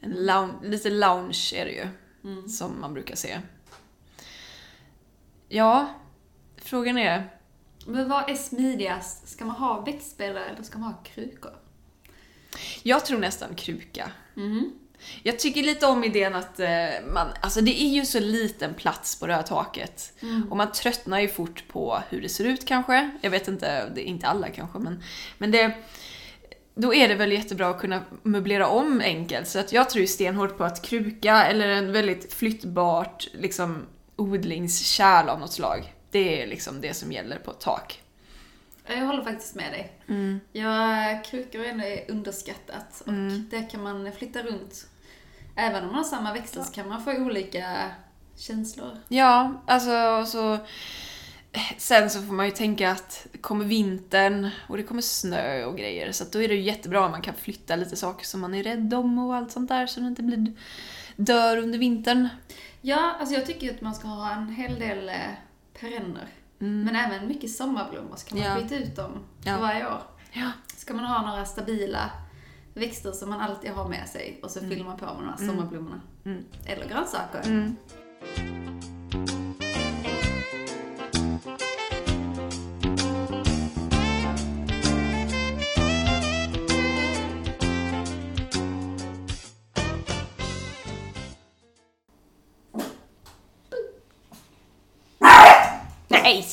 en 0.00 0.10
lounge, 0.26 0.52
lite 0.62 0.90
lounge 0.90 1.52
är 1.54 1.64
det 1.64 1.70
ju, 1.72 1.88
Mm. 2.24 2.48
som 2.48 2.80
man 2.80 2.94
brukar 2.94 3.16
se. 3.16 3.40
Ja, 5.48 5.94
frågan 6.56 6.98
är, 6.98 7.30
Men 7.86 8.08
vad 8.08 8.30
är 8.30 8.34
smidigast? 8.34 9.28
Ska 9.28 9.44
man 9.44 9.56
ha 9.56 9.80
växtspelare 9.80 10.44
eller 10.44 10.62
ska 10.62 10.78
man 10.78 10.92
ha 10.92 11.02
krukor? 11.02 11.52
jag 12.82 13.04
tror 13.06 13.18
nästan 13.18 13.54
kruka. 13.54 14.10
Mhm. 14.34 14.72
Jag 15.22 15.38
tycker 15.38 15.62
lite 15.62 15.86
om 15.86 16.04
idén 16.04 16.34
att 16.34 16.60
eh, 16.60 16.68
man, 17.12 17.28
alltså 17.40 17.60
det 17.60 17.82
är 17.82 17.88
ju 17.88 18.04
så 18.04 18.20
liten 18.20 18.74
plats 18.74 19.20
på 19.20 19.26
det 19.26 19.34
här 19.34 19.42
taket. 19.42 20.12
Mm. 20.22 20.50
Och 20.50 20.56
man 20.56 20.72
tröttnar 20.72 21.20
ju 21.20 21.28
fort 21.28 21.64
på 21.68 22.02
hur 22.08 22.22
det 22.22 22.28
ser 22.28 22.44
ut 22.44 22.66
kanske. 22.66 23.10
Jag 23.20 23.30
vet 23.30 23.48
inte, 23.48 23.88
det 23.94 24.00
är 24.00 24.04
inte 24.06 24.26
alla 24.26 24.48
kanske 24.48 24.78
men, 24.78 25.02
men 25.38 25.50
det, 25.50 25.74
då 26.74 26.94
är 26.94 27.08
det 27.08 27.14
väl 27.14 27.32
jättebra 27.32 27.68
att 27.68 27.80
kunna 27.80 28.02
möblera 28.22 28.68
om 28.68 29.00
enkelt. 29.00 29.48
Så 29.48 29.58
att 29.58 29.72
jag 29.72 29.90
tror 29.90 30.06
stenhårt 30.06 30.58
på 30.58 30.64
att 30.64 30.82
kruka 30.84 31.44
eller 31.44 31.68
en 31.68 31.92
väldigt 31.92 32.32
flyttbart 32.32 33.28
liksom, 33.32 33.86
odlingskärl 34.16 35.28
av 35.28 35.40
något 35.40 35.52
slag. 35.52 35.94
Det 36.10 36.42
är 36.42 36.46
liksom 36.46 36.80
det 36.80 36.94
som 36.94 37.12
gäller 37.12 37.38
på 37.38 37.50
ett 37.50 37.60
tak. 37.60 38.00
Jag 38.86 39.06
håller 39.06 39.22
faktiskt 39.22 39.54
med 39.54 39.72
dig. 39.72 39.92
Mm. 40.08 40.40
Ja, 40.52 41.22
krukor 41.26 41.64
är 41.64 42.10
underskattat 42.10 43.00
och 43.00 43.08
Mm. 43.08 43.48
det 43.50 43.62
kan 43.62 43.82
man 43.82 44.12
flytta 44.12 44.42
runt. 44.42 44.86
Även 45.56 45.82
om 45.82 45.86
man 45.86 45.94
har 45.96 46.04
samma 46.04 46.32
växter 46.32 46.62
så 46.62 46.72
kan 46.72 46.88
man 46.88 47.02
få 47.04 47.12
olika 47.12 47.90
känslor. 48.36 48.90
Ja, 49.08 49.62
alltså 49.66 50.24
så... 50.26 50.58
Sen 51.78 52.10
så 52.10 52.22
får 52.22 52.32
man 52.34 52.46
ju 52.46 52.52
tänka 52.52 52.90
att 52.90 53.26
kommer 53.40 53.64
vintern 53.64 54.50
och 54.68 54.76
det 54.76 54.82
kommer 54.82 55.02
snö 55.02 55.64
och 55.64 55.76
grejer. 55.76 56.12
Så 56.12 56.24
då 56.32 56.42
är 56.42 56.48
det 56.48 56.54
ju 56.54 56.60
jättebra 56.62 57.04
om 57.04 57.10
man 57.10 57.22
kan 57.22 57.34
flytta 57.34 57.76
lite 57.76 57.96
saker 57.96 58.26
som 58.26 58.40
man 58.40 58.54
är 58.54 58.62
rädd 58.62 58.94
om 58.94 59.18
och 59.18 59.36
allt 59.36 59.52
sånt 59.52 59.68
där 59.68 59.86
så 59.86 60.00
det 60.00 60.06
inte 60.06 60.22
blir 60.22 60.52
dör 61.16 61.56
under 61.56 61.78
vintern. 61.78 62.28
Ja, 62.80 63.16
alltså 63.20 63.34
jag 63.34 63.46
tycker 63.46 63.74
att 63.74 63.80
man 63.80 63.94
ska 63.94 64.08
ha 64.08 64.30
en 64.32 64.48
hel 64.48 64.78
del 64.78 65.08
eh, 65.08 65.14
perenner. 65.80 66.28
Men 66.58 66.96
även 66.96 67.28
mycket 67.28 67.50
sommarblommor 67.50 68.16
så 68.16 68.26
kan 68.28 68.38
man 68.38 68.46
Ja. 68.48 68.60
byta 68.60 68.74
ut 68.76 68.96
dem 68.96 69.12
för 69.42 69.50
Ja. 69.50 69.58
varje 69.58 69.86
år. 69.86 70.02
Ja. 70.32 70.50
Ska 70.76 70.94
man 70.94 71.04
ha 71.04 71.22
några 71.30 71.44
stabila 71.44 72.10
växter 72.74 73.12
som 73.12 73.28
man 73.28 73.40
alltid 73.40 73.70
har 73.70 73.88
med 73.88 74.08
sig 74.08 74.40
och 74.42 74.50
så 74.50 74.60
fyller 74.60 74.84
man 74.84 74.96
på 74.96 75.06
med 75.06 75.14
de 75.16 75.28
här 75.28 75.36
sommarblommorna. 75.36 76.00
Mm. 76.24 76.44
Eller 76.66 76.88
grönsaker. 76.88 77.40
Mm. 77.44 77.76
Nej! 96.08 96.46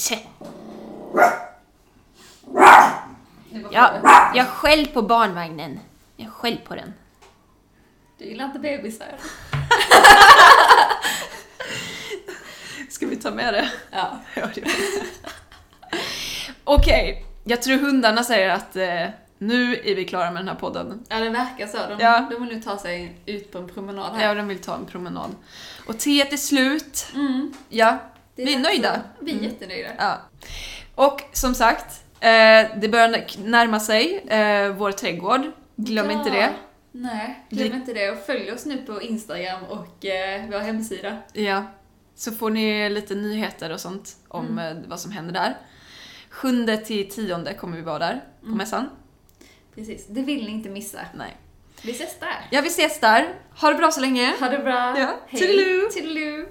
Jag, 3.71 3.89
jag 4.33 4.47
skäll 4.47 4.87
på 4.87 5.01
barnvagnen. 5.01 5.79
Jag 6.23 6.31
skäll 6.33 6.57
på 6.57 6.75
den. 6.75 6.93
Du 8.17 8.25
gillar 8.25 8.45
inte 8.45 8.59
bebisar? 8.59 9.07
Ska 12.89 13.05
vi 13.07 13.15
ta 13.15 13.31
med 13.31 13.53
det? 13.53 13.71
Ja. 13.91 14.19
Ja, 14.35 14.47
det. 14.55 14.63
Okej, 16.63 17.25
jag 17.43 17.61
tror 17.61 17.77
hundarna 17.77 18.23
säger 18.23 18.49
att 18.49 18.75
eh, 18.75 19.05
nu 19.37 19.75
är 19.75 19.95
vi 19.95 20.05
klara 20.05 20.31
med 20.31 20.41
den 20.41 20.47
här 20.47 20.55
podden. 20.55 21.03
Ja, 21.09 21.19
det 21.19 21.29
verkar 21.29 21.67
så. 21.67 21.77
De, 21.77 21.97
Ja. 21.99 22.27
de 22.31 22.43
vill 22.45 22.55
nu 22.55 22.61
ta 22.61 22.77
sig 22.77 23.15
ut 23.25 23.51
på 23.51 23.57
en 23.57 23.67
promenad 23.69 24.15
här. 24.15 24.27
Ja, 24.27 24.33
de 24.33 24.47
vill 24.47 24.61
ta 24.61 24.75
en 24.75 24.85
promenad. 24.85 25.35
Och 25.87 25.99
teet 25.99 26.33
är 26.33 26.37
slut. 26.37 27.07
Mm. 27.15 27.53
Ja, 27.69 27.87
är 28.35 28.45
vi 28.45 28.53
är 28.55 28.59
nöjda. 28.59 28.91
att- 28.91 29.01
Vi 29.19 29.31
är 29.31 29.35
Mm. 29.35 29.45
jättenöjda. 29.51 29.89
Ja. 29.97 30.17
Och 30.95 31.21
som 31.33 31.55
sagt, 31.55 32.03
eh, 32.19 32.65
det 32.77 32.89
börjar 32.91 33.25
närma 33.43 33.79
sig 33.79 34.17
eh, 34.27 34.69
vår 34.69 34.91
trädgård. 34.91 35.41
Glöm 35.85 36.09
Ja. 36.09 36.11
inte 36.17 36.29
det. 36.29 36.53
Nej, 36.91 37.45
glöm 37.49 37.73
inte 37.73 37.93
det. 37.93 38.11
Och 38.11 38.17
följ 38.25 38.51
oss 38.51 38.65
nu 38.65 38.77
på 38.77 39.01
Instagram 39.01 39.63
och 39.63 40.05
eh, 40.05 40.45
vår 40.51 40.59
hemsida. 40.59 41.17
Ja. 41.33 41.63
Så 42.15 42.31
får 42.31 42.49
ni 42.49 42.89
lite 42.89 43.15
nyheter 43.15 43.69
och 43.73 43.79
sånt 43.79 44.15
om 44.27 44.59
eh, 44.59 44.73
vad 44.87 44.99
som 44.99 45.11
händer 45.11 45.33
där. 45.33 45.57
Sjunde 46.29 46.77
till 46.77 47.09
tionde 47.09 47.53
kommer 47.53 47.77
vi 47.77 47.83
vara 47.83 47.99
där 47.99 48.23
på 48.41 48.47
mässan. 48.47 48.89
Precis, 49.75 50.07
det 50.07 50.21
vill 50.21 50.45
ni 50.45 50.51
inte 50.51 50.69
missa. 50.69 50.99
Nej. 51.15 51.37
Vi 51.83 51.91
ses 51.91 52.19
där. 52.19 52.47
Ja, 52.51 52.61
vi 52.61 52.67
ses 52.67 52.99
där. 52.99 53.33
Ha 53.61 53.69
det 53.69 53.75
bra 53.75 53.91
så 53.91 54.01
länge. 54.01 54.33
Ha 54.39 54.49
det 54.49 54.59
bra. 54.59 54.99
Ja, 54.99 55.19
Hej. 55.27 55.41
toodaloo. 55.41 55.89
Toodaloo. 55.89 56.45